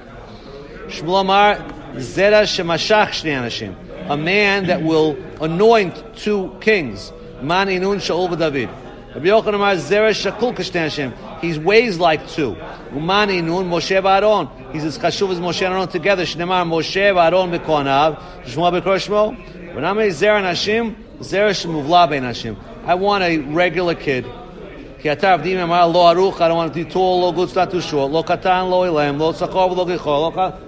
Shmuel 0.88 1.22
Amar 1.22 1.56
Zera 1.93 2.43
Shemashach 2.43 3.08
Shnei 3.08 3.39
Anashim. 3.41 3.74
A 4.10 4.17
man 4.17 4.67
that 4.67 4.82
will 4.84 5.15
anoint 5.39 6.17
two 6.17 6.58
kings. 6.60 7.13
Mani 7.41 7.80
Nun 7.80 8.00
Shaul 8.00 8.38
David. 8.38 8.67
Rabbi 9.15 9.28
Yochanan 9.28 9.56
Amar 9.56 9.76
Zera 9.76 10.10
Shakul 10.10 10.54
Kashnei 10.54 10.88
Anashim. 10.88 11.39
He 11.39 11.58
weighs 11.58 12.00
like 12.00 12.28
two. 12.28 12.58
Umani 12.91 13.41
Nun 13.41 13.70
Moshe 13.70 13.96
Aaron. 13.96 14.50
He's 14.74 14.84
as 14.84 14.98
chashuv 14.98 15.32
as 15.32 15.39
Moshe 15.39 15.65
and 15.65 15.74
Aaron 15.74 15.88
together. 15.88 16.24
Shnemar 16.24 16.67
Moshe 16.67 16.98
Aaron 16.98 17.50
Bekonav. 17.50 18.20
Shmuel 18.43 18.82
Bekoshmo. 18.82 19.66
When 19.77 19.85
I'm 19.85 19.99
a 19.99 20.07
Zera 20.07 20.41
Nashim, 20.41 20.95
Zera 21.19 21.53
Nashim. 21.53 22.57
I 22.83 22.95
want 22.95 23.23
a 23.23 23.37
regular 23.37 23.93
kid. 23.93 24.25
I 24.25 25.13
don't 25.13 26.57
want 26.57 26.73
to 26.73 26.83
be 26.83 26.89
tall, 26.89 27.21
lo 27.21 27.31
good, 27.31 27.53
not 27.53 27.69
too 27.69 27.79
short, 27.79 28.11
katan, 28.25 28.71
ilam, 28.71 29.19
gichol, 29.19 30.59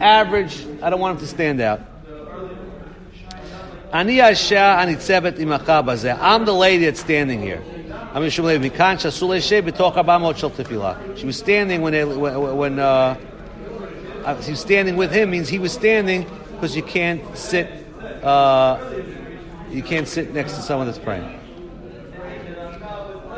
average, 0.00 0.66
I 0.82 0.90
don't 0.90 0.98
want 0.98 1.14
him 1.14 1.20
to 1.24 1.28
stand 1.28 1.60
out. 1.60 1.80
Ani 3.92 4.16
asha 4.16 4.78
ani 4.78 4.96
tzevet 4.96 5.38
imacha 5.38 5.84
bazeh. 5.86 6.18
I'm 6.20 6.44
the 6.44 6.54
lady 6.54 6.86
that's 6.86 6.98
standing 6.98 7.40
here. 7.40 7.62
I 8.12 8.28
She 8.28 8.42
b'toch 8.42 9.94
tefillah. 9.94 11.16
She 11.16 11.26
was 11.26 11.38
standing 11.38 11.82
when 11.82 11.92
they, 11.92 12.04
when, 12.04 12.80
uh, 12.80 13.16
uh, 14.24 14.42
she 14.42 14.50
was 14.50 14.60
standing 14.60 14.96
with 14.96 15.12
him 15.12 15.30
means 15.30 15.48
he 15.48 15.60
was 15.60 15.72
standing 15.72 16.26
because 16.50 16.74
you 16.74 16.82
can't 16.82 17.38
sit 17.38 17.83
uh, 18.24 19.02
you 19.70 19.82
can't 19.82 20.08
sit 20.08 20.32
next 20.32 20.54
to 20.54 20.62
someone 20.62 20.86
that's 20.86 20.98
praying. 20.98 21.40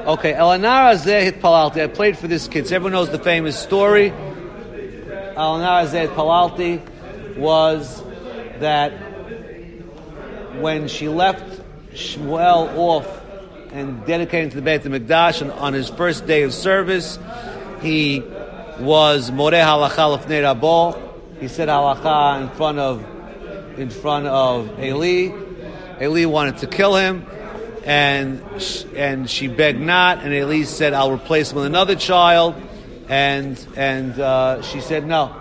Okay, 0.07 0.35
Elanara 0.35 0.94
Zehit 0.94 1.40
Palalti. 1.40 1.83
I 1.83 1.88
played 1.88 2.16
for 2.16 2.29
this 2.29 2.46
kid. 2.46 2.68
So 2.68 2.77
everyone 2.77 2.92
knows 2.92 3.11
the 3.11 3.18
famous 3.18 3.59
story. 3.59 4.11
Elanara 4.11 5.88
Zehit 5.88 6.14
Palalti 6.14 6.81
was 7.37 8.05
that 8.61 8.92
when 10.61 10.87
she 10.87 11.09
left 11.09 11.61
Shmuel 11.92 12.77
off 12.77 13.22
and 13.72 14.07
dedicated 14.07 14.53
to 14.53 14.57
the 14.57 14.62
Beit 14.62 14.83
HaMikdash 14.85 15.42
on, 15.42 15.51
on 15.51 15.72
his 15.72 15.88
first 15.88 16.27
day 16.27 16.44
of 16.44 16.55
service, 16.55 17.18
he 17.83 18.20
was 18.79 19.33
Moreh 19.33 19.61
Halacha 19.62 20.16
Lefnei 20.16 20.55
Rabo. 20.55 20.96
He 21.40 21.49
said 21.49 21.68
Halacha 21.68 22.42
in 22.42 22.49
front 22.51 22.79
of 22.79 23.15
in 23.79 23.91
front 23.91 24.27
of 24.27 24.79
Eli. 24.79 25.33
Eli 26.01 26.25
wanted 26.25 26.59
to 26.59 26.67
kill 26.67 26.95
him 26.97 27.27
and 27.87 28.43
and 28.97 29.31
she 29.31 29.47
begged 29.47 29.81
not, 29.81 30.25
and 30.25 30.35
Elise 30.35 30.69
said, 30.69 30.93
"I'll 30.93 31.12
replace 31.12 31.53
him 31.53 31.57
with 31.57 31.67
another 31.67 31.95
child," 31.95 32.57
and 33.09 33.57
and 33.77 34.19
uh, 34.19 34.61
she 34.62 34.81
said, 34.81 35.07
"No, 35.07 35.35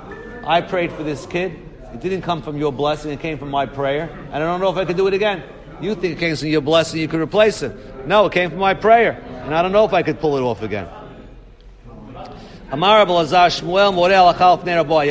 I 0.45 0.61
prayed 0.61 0.93
for 0.93 1.01
this 1.03 1.25
kid. 1.25 1.59
It 1.91 2.01
didn't 2.01 2.21
come 2.21 2.43
from 2.43 2.57
your 2.57 2.71
blessing; 2.71 3.11
it 3.11 3.19
came 3.19 3.39
from 3.39 3.49
my 3.49 3.65
prayer, 3.65 4.09
and 4.31 4.35
I 4.35 4.39
don't 4.39 4.61
know 4.61 4.69
if 4.69 4.77
I 4.77 4.85
could 4.85 4.95
do 4.95 5.07
it 5.07 5.15
again. 5.15 5.41
You 5.81 5.95
think 5.95 6.17
it 6.17 6.19
came 6.19 6.35
from 6.35 6.49
your 6.49 6.61
blessing; 6.61 7.01
you 7.01 7.07
could 7.07 7.19
replace 7.19 7.63
it. 7.63 8.07
No, 8.07 8.27
it 8.27 8.31
came 8.31 8.51
from 8.51 8.59
my 8.59 8.75
prayer, 8.75 9.19
and 9.43 9.55
I 9.55 9.63
don't 9.63 9.71
know 9.71 9.85
if 9.85 9.93
I 9.93 10.03
could 10.03 10.19
pull 10.19 10.37
it 10.37 10.41
off 10.41 10.61
again." 10.61 10.87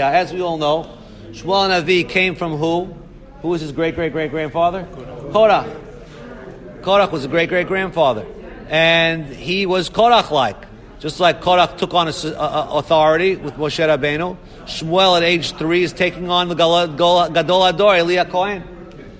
As 0.00 0.32
we 0.32 0.40
all 0.40 0.58
know, 0.58 0.86
Shmuel 1.32 1.68
Navi 1.68 2.08
came 2.08 2.36
from 2.36 2.56
who? 2.56 2.94
Who 3.44 3.50
was 3.50 3.60
his 3.60 3.72
great 3.72 3.94
great 3.94 4.10
great 4.10 4.30
grandfather? 4.30 4.88
Korach. 5.34 5.68
Korach 6.80 7.12
was 7.12 7.26
a 7.26 7.28
great 7.28 7.50
great 7.50 7.66
grandfather, 7.68 8.24
and 8.70 9.26
he 9.26 9.66
was 9.66 9.90
Korach 9.90 10.30
like. 10.30 10.56
Just 10.98 11.20
like 11.20 11.42
Korach 11.42 11.76
took 11.76 11.92
on 11.92 12.08
a, 12.08 12.12
a- 12.40 12.78
authority 12.78 13.36
with 13.36 13.52
Moshe 13.56 13.86
Rabbeinu, 13.86 14.38
Shmuel 14.64 15.18
at 15.18 15.22
age 15.22 15.52
three 15.58 15.82
is 15.82 15.92
taking 15.92 16.30
on 16.30 16.48
the 16.48 16.54
Gadol 16.54 17.66
Ador, 17.66 17.92
Eliah 17.92 18.30
Cohen. 18.30 18.64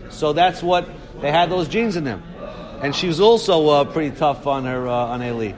So 0.08 0.32
that's 0.32 0.62
what 0.62 0.88
they 1.20 1.30
had 1.30 1.50
those 1.50 1.68
genes 1.68 1.96
in 1.96 2.04
them, 2.04 2.22
and 2.80 2.96
she 2.96 3.06
was 3.08 3.20
also 3.20 3.68
uh, 3.68 3.84
pretty 3.84 4.16
tough 4.16 4.46
on 4.46 4.64
her 4.64 4.88
uh, 4.88 5.12
on 5.12 5.22
Eli. 5.22 5.52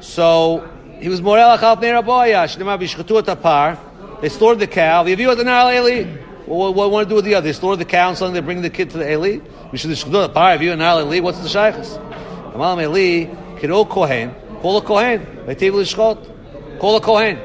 So 0.00 0.66
he 1.00 1.10
was 1.10 1.20
Morel 1.20 1.54
They 4.22 4.28
slaughtered 4.30 4.58
the 4.58 4.66
cow. 4.66 5.04
V'yaviu 5.04 5.32
et 5.32 5.38
Anar 5.38 5.74
Eli. 5.76 6.27
What, 6.48 6.74
what, 6.74 6.90
want 6.90 7.06
to 7.06 7.10
do 7.10 7.16
with 7.16 7.26
the 7.26 7.34
other? 7.34 7.44
They 7.44 7.52
slaughtered 7.52 7.80
the 7.80 7.84
cow 7.84 8.08
and 8.08 8.16
suddenly 8.16 8.40
they 8.40 8.44
bring 8.44 8.62
the 8.62 8.70
kid 8.70 8.88
to 8.90 8.98
the 8.98 9.12
Eli. 9.12 9.40
Bishchatu 9.70 10.24
et 10.24 10.30
Apar. 10.30 10.58
V'yaviu 10.58 10.72
et 10.72 10.78
Anar 10.78 11.02
Eli. 11.02 11.20
What's 11.20 11.40
the 11.40 11.48
shaykhs? 11.48 11.96
Amal 12.54 12.80
Eli. 12.80 13.26
Kiro 13.60 13.86
Kohen. 13.86 14.34
Call 14.62 14.78
a 14.78 14.82
Kohen. 14.82 15.20
V'tiv 15.46 15.74
l'shchot. 15.74 16.78
Call 16.80 16.96
a 16.96 17.00
Kohen. 17.02 17.38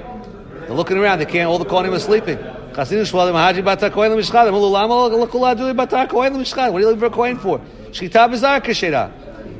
They're 0.61 0.71
looking 0.71 0.97
around. 0.97 1.19
They 1.19 1.25
can't. 1.25 1.49
All 1.49 1.59
the 1.59 1.65
Kohanim 1.65 1.91
are 1.91 1.99
sleeping. 1.99 2.37
Chasinu 2.37 3.03
shvalim 3.03 3.33
haji 3.33 3.61
batar 3.61 3.91
Kohen 3.91 4.13
l'mishchad. 4.13 4.47
Amulu 4.47 4.71
lama 4.71 5.07
l'kula 5.07 5.53
adu 5.53 5.73
batar 5.75 6.07
Kohen 6.07 6.33
l'mishchad. 6.35 6.71
What 6.71 6.77
are 6.77 6.79
you 6.79 6.85
looking 6.85 7.01
for 7.01 7.07
a 7.07 7.09
Kohen 7.09 7.37
for? 7.37 7.59
Shchita 7.89 8.29
b'zar 8.29 8.61
kashera. 8.61 9.11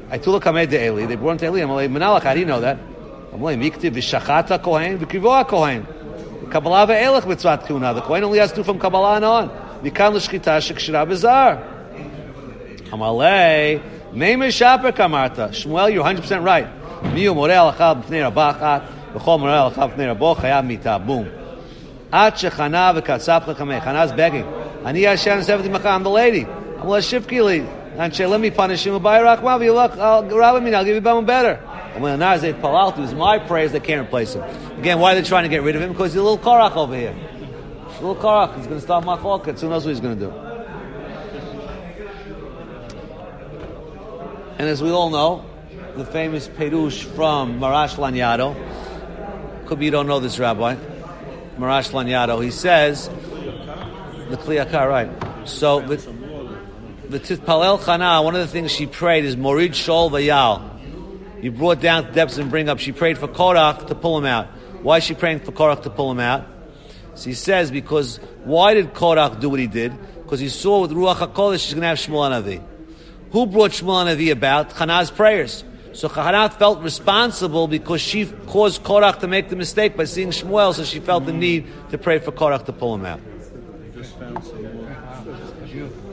I 0.10 0.20
told 0.20 0.42
Kamed 0.42 0.72
Eli. 0.72 1.06
They 1.06 1.16
brought 1.16 1.32
him 1.32 1.38
to 1.40 1.46
Eli. 1.48 1.66
Like, 1.66 1.90
Menalach, 1.90 2.24
how 2.24 2.34
do 2.34 2.40
you 2.40 2.46
know 2.46 2.62
that? 2.62 2.80
I'm 3.34 3.42
like, 3.42 3.60
Miktiv 3.60 3.92
v'shachata 3.92 4.64
Kohen 4.64 5.00
v'kivoa 5.00 5.46
Kohen. 5.46 5.86
Kabbalah 6.50 6.88
ve'elech 6.88 7.24
mitzvat 7.24 7.66
kuna. 7.66 7.94
The 7.94 8.02
Kohen 8.02 8.24
only 8.24 8.40
has 8.40 8.52
to 8.54 8.64
from 8.64 8.80
Kabbalah 8.80 9.16
and 9.16 9.26
on. 9.26 9.50
Mikan 9.84 10.14
l'shchita 10.14 10.60
shekshira 10.60 11.06
b'zar. 11.08 11.58
Amalei, 12.90 13.82
Meimer 14.14 14.52
Shaper 14.52 14.92
Kamarta. 14.92 15.50
Shmuel, 15.50 15.92
you're 15.94 16.04
100% 16.04 16.44
right. 16.44 16.68
Miu 17.14 17.34
Morel 17.36 17.72
Achab 17.72 18.04
B'nei 18.04 18.24
Rabachat, 18.32 18.82
B'chol 19.14 19.40
Morel 19.40 19.72
Achab 19.72 19.94
B'nei 19.96 20.08
Rabo, 20.16 20.36
Chayav 20.36 20.66
Mita. 20.66 21.00
Boom. 21.00 21.28
At 22.12 22.36
Shechana 22.36 22.94
V'katzap 23.02 23.44
Chachamei. 23.46 23.82
Chana's 23.82 24.12
begging. 24.14 24.46
Ani 24.86 25.02
Hashem 25.04 25.42
Seventy 25.44 25.70
Macha, 25.70 25.90
I'm 25.90 26.04
the 26.04 26.10
lady. 26.10 26.46
I'm 26.46 26.88
Li. 26.88 27.66
And 27.96 28.14
she 28.16 28.26
let 28.26 28.40
me 28.42 28.50
punish 28.50 28.86
him. 28.88 28.94
Look, 28.94 29.06
I'll 29.06 30.24
give 30.24 30.96
you 30.96 31.02
better. 31.02 31.60
And 31.94 32.02
when 32.02 32.18
Nazir 32.20 32.54
Palaltu 32.54 33.04
is 33.04 33.14
my 33.14 33.38
praise, 33.40 33.72
they 33.72 33.80
can't 33.80 34.06
replace 34.06 34.34
him. 34.34 34.44
Again, 34.80 35.00
why 35.00 35.12
are 35.12 35.16
they 35.16 35.22
trying 35.22 35.44
to 35.44 35.50
get 35.50 35.62
rid 35.62 35.76
of 35.76 35.82
him? 35.82 35.92
Because 35.92 36.14
he's 36.14 36.20
a 36.20 36.24
little 36.24 36.38
Korach 36.38 36.76
over 36.76 36.96
here. 36.96 37.16
A 37.16 38.06
little 38.06 38.16
Korach. 38.16 38.56
He's 38.58 38.66
going 38.66 38.80
to 38.80 38.84
start 38.84 39.06
Machlokets. 39.06 39.62
Who 39.62 39.70
knows 39.70 39.86
what 39.86 39.92
he's 39.92 40.00
going 40.00 40.18
to 40.18 40.26
do? 40.26 40.32
And 44.58 44.68
as 44.70 44.82
we 44.82 44.92
all 44.92 45.10
know, 45.10 45.46
the 45.96 46.06
famous 46.06 46.48
Perush 46.48 47.04
from 47.04 47.60
Marash 47.60 47.96
Lanyado, 47.96 48.56
could 49.68 49.78
be 49.80 49.86
you 49.86 49.92
don't 49.92 50.08
know 50.08 50.20
this 50.20 50.40
rabbi, 50.40 50.76
Marash 51.58 51.92
Lanyado, 51.92 52.44
he 52.44 52.50
says, 52.50 53.10
the 54.30 54.38
Kli 54.38 54.64
Yakar, 54.64 54.90
right. 54.90 55.10
So 55.48 55.82
the, 55.82 55.98
the 57.10 57.20
Titpalel 57.20 57.80
Chana, 57.80 58.24
one 58.24 58.36
of 58.36 58.42
the 58.42 58.48
things 58.48 58.72
she 58.72 58.88
prayed 58.88 59.26
is 59.26 59.36
Morid 59.36 59.72
Shol 59.72 60.10
Vayal. 60.10 60.73
You 61.44 61.52
brought 61.52 61.82
down 61.82 62.06
to 62.06 62.12
depths 62.14 62.38
and 62.38 62.50
bring 62.50 62.70
up. 62.70 62.80
She 62.80 62.94
prayed 62.94 63.18
for 63.18 63.28
Korach 63.28 63.88
to 63.88 63.96
pull 63.96 64.18
him 64.18 64.24
out. 64.24 64.48
Why 64.82 65.00
is 65.00 65.04
she 65.04 65.14
praying 65.14 65.42
for 65.42 65.52
Korach 65.52 65.84
to 65.84 65.90
pull 65.90 66.10
him 66.10 66.22
out? 66.22 66.48
So 67.16 67.26
he 67.26 67.34
says, 67.34 67.70
because 67.70 68.22
why 68.46 68.74
did 68.76 68.94
Korach 68.94 69.42
do 69.42 69.50
what 69.50 69.60
he 69.60 69.68
did? 69.68 69.92
Because 70.22 70.40
he 70.40 70.48
saw 70.48 70.80
with 70.80 70.92
Ruach 70.92 71.18
HaKodesh 71.18 71.66
she's 71.66 71.74
going 71.74 71.82
to 71.82 71.88
have 71.88 71.98
Shmuel 71.98 72.32
Navi. 72.32 72.64
Who 73.34 73.46
brought 73.46 73.72
Shmuel 73.72 74.06
Navi 74.06 74.32
about? 74.32 74.70
Chana's 74.70 75.12
prayers. 75.12 75.66
So 75.92 76.08
Chana 76.08 76.50
felt 76.54 76.82
responsible 76.82 77.68
because 77.68 78.00
she 78.00 78.26
caused 78.26 78.82
Korach 78.82 79.20
to 79.20 79.28
make 79.28 79.50
the 79.50 79.58
mistake 79.58 79.98
by 79.98 80.06
seeing 80.06 80.30
Shmuel, 80.30 80.74
so 80.74 80.86
she 80.86 81.02
felt 81.02 81.26
the 81.26 81.34
need 81.34 81.68
to 81.90 81.98
pray 81.98 82.20
for 82.20 82.32
Korach 82.32 82.64
to 82.68 82.72
pull 82.72 82.96
him 82.96 83.06
out. 83.06 83.20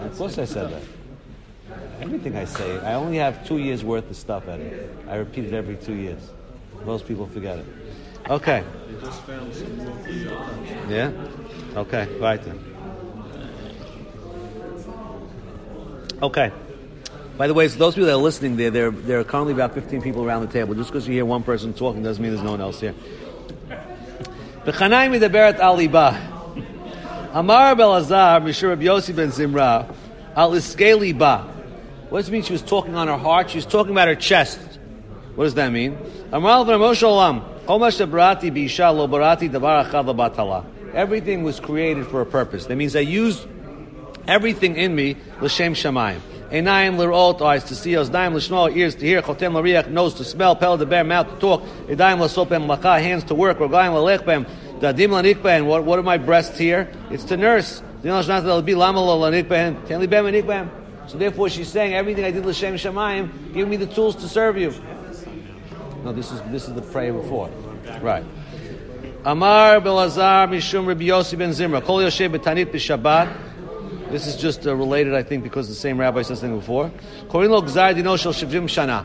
Of 0.01 0.19
course 0.19 0.39
I 0.39 0.45
said 0.45 0.73
that. 0.73 1.00
Everything 2.01 2.37
I 2.37 2.45
say, 2.47 2.79
I 2.79 2.95
only 2.95 3.19
have 3.19 3.47
two 3.47 3.59
years 3.59 3.85
worth 3.85 4.09
of 4.11 4.17
stuff 4.17 4.49
at 4.49 4.59
it. 4.59 4.91
I 5.09 5.17
repeat 5.17 5.45
it 5.45 5.53
every 5.53 5.77
two 5.77 5.95
years. 5.95 6.21
Most 6.85 7.07
people 7.07 7.27
forget 7.27 7.59
it. 7.59 7.67
Okay. 8.29 8.65
Yeah? 10.89 11.13
Okay, 11.77 12.07
right 12.19 12.43
then. 12.43 12.59
Okay. 16.23 16.53
By 17.37 17.47
the 17.47 17.55
way, 17.55 17.69
so 17.69 17.79
those 17.79 17.95
people 17.95 18.07
that 18.07 18.15
are 18.15 18.17
listening 18.17 18.57
there, 18.57 18.71
there, 18.71 18.91
there 18.91 19.21
are 19.21 19.25
currently 19.25 19.53
about 19.53 19.75
15 19.75 20.03
people 20.03 20.25
around 20.25 20.43
the 20.43 20.53
table. 20.53 20.75
Just 20.75 20.91
because 20.91 21.09
you 21.09 21.15
hear 21.15 21.25
one 21.25 21.43
person 21.43 21.73
talking 21.73 22.03
doesn't 22.03 22.23
mean 22.23 22.33
there's 22.33 22.45
no 22.45 22.51
one 22.51 22.61
else 22.61 22.81
here. 22.81 22.95
Amar 27.33 27.75
Belazar, 27.77 28.43
Mishur 28.43 28.69
Rabbi 28.71 28.85
Yossi 28.85 29.15
ben 29.17 29.31
Zimra, 29.31 29.95
al 30.37 30.53
iskei 30.53 30.99
liba. 30.99 31.60
What 32.11 32.19
does 32.19 32.29
it 32.29 32.33
mean 32.33 32.43
she 32.43 32.53
was 32.53 32.63
talking 32.63 32.97
on 32.97 33.07
her 33.07 33.17
heart? 33.17 33.51
She 33.51 33.59
was 33.59 33.67
talking 33.67 33.93
about 33.93 34.09
her 34.09 34.17
chest. 34.17 34.59
What 35.37 35.45
does 35.45 35.55
that 35.55 35.71
mean? 35.71 35.97
Everything 40.93 41.43
was 41.45 41.61
created 41.61 42.07
for 42.09 42.21
a 42.21 42.27
purpose. 42.27 42.67
That 42.67 42.75
means 42.75 42.97
I 42.97 43.01
used 43.01 43.47
everything 44.27 44.75
in 44.75 44.93
me 44.93 45.17
l'shem 45.41 45.75
shamayim. 45.75 46.21
Einayim 46.51 46.99
l'rot, 46.99 47.41
eyes 47.43 47.63
to 47.65 47.77
see, 47.77 47.93
ozdayim 47.93 48.35
l'shmo, 48.35 48.75
ears 48.75 48.97
to 48.97 49.07
hear, 49.07 49.23
chotem 49.23 49.55
l'riach, 49.55 49.89
nose 49.89 50.15
to 50.15 50.25
smell, 50.25 50.57
pel 50.57 50.77
to 50.77 50.87
bear, 50.87 51.05
mouth 51.05 51.29
to 51.29 51.37
talk, 51.37 51.63
edayim 51.87 52.19
l'sopem 52.19 52.67
lacha, 52.67 53.01
hands 53.01 53.23
to 53.23 53.37
work, 53.37 53.59
rogayim 53.59 53.95
l'lechbem, 53.95 54.45
dadim 54.81 55.11
l'anikbem. 55.11 55.65
What, 55.65 55.85
what 55.85 55.97
are 56.01 56.03
my 56.03 56.19
breasts 56.19 56.59
here? 56.59 56.91
It's 57.09 57.23
to 57.25 57.37
nurse. 57.37 57.85
So 61.11 61.19
therefore 61.19 61.49
she's 61.49 61.67
saying, 61.67 61.93
everything 61.93 62.25
I 62.25 62.31
did 62.31 62.47
l'shem 62.47 62.75
shamayim, 62.75 63.53
give 63.53 63.67
me 63.67 63.77
the 63.77 63.89
tools 63.89 64.15
to 64.15 64.29
serve 64.29 64.57
you. 64.57 64.73
No, 66.05 66.13
this 66.13 66.31
is, 66.31 66.41
this 66.53 66.69
is 66.69 66.75
the 66.75 66.83
prayer 66.83 67.13
before. 67.13 67.51
Right. 68.01 68.25
Amar 69.25 69.81
Belazar 69.81 70.49
Mishum 70.49 70.87
Rabbi 70.87 71.07
Yossi 71.07 71.37
ben 71.37 71.51
Zimra. 71.51 71.85
Kol 71.85 71.99
Yoshe 71.99 72.33
Betanit 72.33 72.67
b'Shabbat. 72.67 74.11
This 74.13 74.29
is 74.29 74.37
just 74.37 74.69
uh, 74.69 74.77
related, 74.77 75.15
I 75.15 75.25
think, 75.25 75.43
because 75.43 75.67
the 75.67 75.75
same 75.75 75.99
rabbi 75.99 76.23
said 76.23 76.39
something 76.39 76.61
before. 76.61 76.93
Korin 77.29 77.51
lo 77.51 77.61
gzar 77.61 77.93
dino 77.93 78.17
shel 78.17 78.33
shivim 78.33 78.65
shana. 78.65 79.05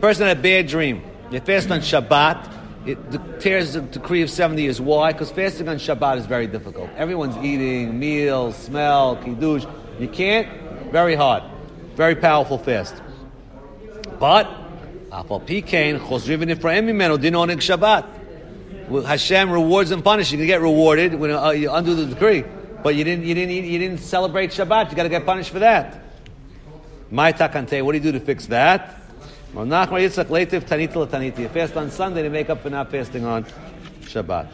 Person 0.00 0.26
had 0.26 0.38
a 0.38 0.40
bad 0.40 0.66
dream. 0.66 1.04
You 1.30 1.38
fast 1.38 1.70
on 1.70 1.78
Shabbat. 1.80 2.56
It 2.84 3.40
tears 3.40 3.74
the 3.74 3.82
decree 3.82 4.22
of 4.22 4.30
70 4.30 4.62
years. 4.62 4.80
Why? 4.80 5.12
Because 5.12 5.30
fasting 5.30 5.68
on 5.68 5.76
Shabbat 5.76 6.16
is 6.16 6.26
very 6.26 6.48
difficult. 6.48 6.90
Everyone's 6.96 7.36
eating, 7.44 7.96
meal, 7.96 8.52
smell, 8.52 9.16
kiddush. 9.16 9.66
You 10.00 10.08
can't. 10.08 10.67
Very 10.90 11.14
hard. 11.14 11.42
Very 11.94 12.14
powerful 12.14 12.58
fast. 12.58 12.94
But, 14.18 14.46
Apal 15.10 15.44
Pikain, 15.44 15.98
Chosrivin 15.98 16.50
Ephraim 16.50 16.86
Mimeno, 16.86 17.20
Din 17.20 17.34
Onig 17.34 17.58
Shabbat. 17.58 18.06
Well, 18.88 19.02
Hashem 19.02 19.50
rewards 19.50 19.90
and 19.90 20.02
punishes. 20.02 20.34
You're 20.34 20.46
get 20.46 20.60
rewarded 20.60 21.14
when 21.14 21.30
uh, 21.30 21.50
you 21.50 21.70
undo 21.70 21.94
the 21.94 22.06
decree, 22.06 22.42
but 22.82 22.94
you 22.94 23.04
didn't, 23.04 23.26
you 23.26 23.34
didn't, 23.34 23.50
eat, 23.50 23.64
you 23.64 23.78
didn't 23.78 23.98
celebrate 23.98 24.50
Shabbat. 24.50 24.90
You 24.90 24.96
got 24.96 25.02
to 25.02 25.08
get 25.08 25.26
punished 25.26 25.50
for 25.50 25.58
that. 25.58 26.02
My 27.10 27.32
takante. 27.32 27.82
What 27.82 27.92
do 27.92 27.98
you 27.98 28.04
do 28.04 28.12
to 28.12 28.20
fix 28.20 28.46
that? 28.46 28.96
You 29.54 29.64
fast 31.48 31.76
on 31.76 31.90
Sunday 31.90 32.22
to 32.22 32.30
make 32.30 32.50
up 32.50 32.62
for 32.62 32.70
not 32.70 32.90
fasting 32.90 33.24
on 33.24 33.44
Shabbat. 34.02 34.48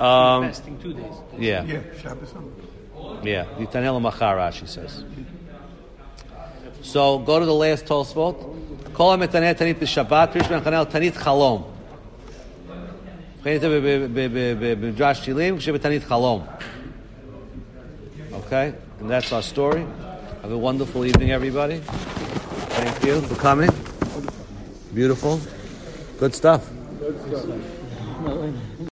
Um, 0.00 0.42
Fasting 0.44 0.78
two 0.80 0.94
days. 0.94 1.12
yeah, 1.38 1.62
Yeah, 1.64 1.80
Shabbos 2.00 2.30
Sunday. 2.30 2.71
Yeah, 3.22 3.46
Yitanel 3.58 4.00
Machar, 4.00 4.52
she 4.52 4.66
says. 4.66 5.04
So 6.82 7.18
go 7.20 7.38
to 7.38 7.46
the 7.46 7.54
last 7.54 7.86
Tosfot. 7.86 8.92
Kol 8.94 9.10
ha-metaneh 9.16 9.54
tanit 9.56 9.76
b'shabbat, 9.76 10.32
prish 10.32 10.48
ben-chanel 10.48 10.86
tanit 10.86 11.14
chalom. 11.14 11.64
Okay, 18.32 18.74
and 19.00 19.10
that's 19.10 19.32
our 19.32 19.42
story. 19.42 19.86
Have 20.42 20.52
a 20.52 20.58
wonderful 20.58 21.04
evening, 21.04 21.30
everybody. 21.30 21.78
Thank 21.78 23.04
you 23.04 23.20
for 23.20 23.34
coming. 23.36 23.70
Beautiful. 24.92 25.40
Good 26.18 26.34
stuff. 26.34 26.68
Good 26.98 27.20
stuff. 27.28 28.88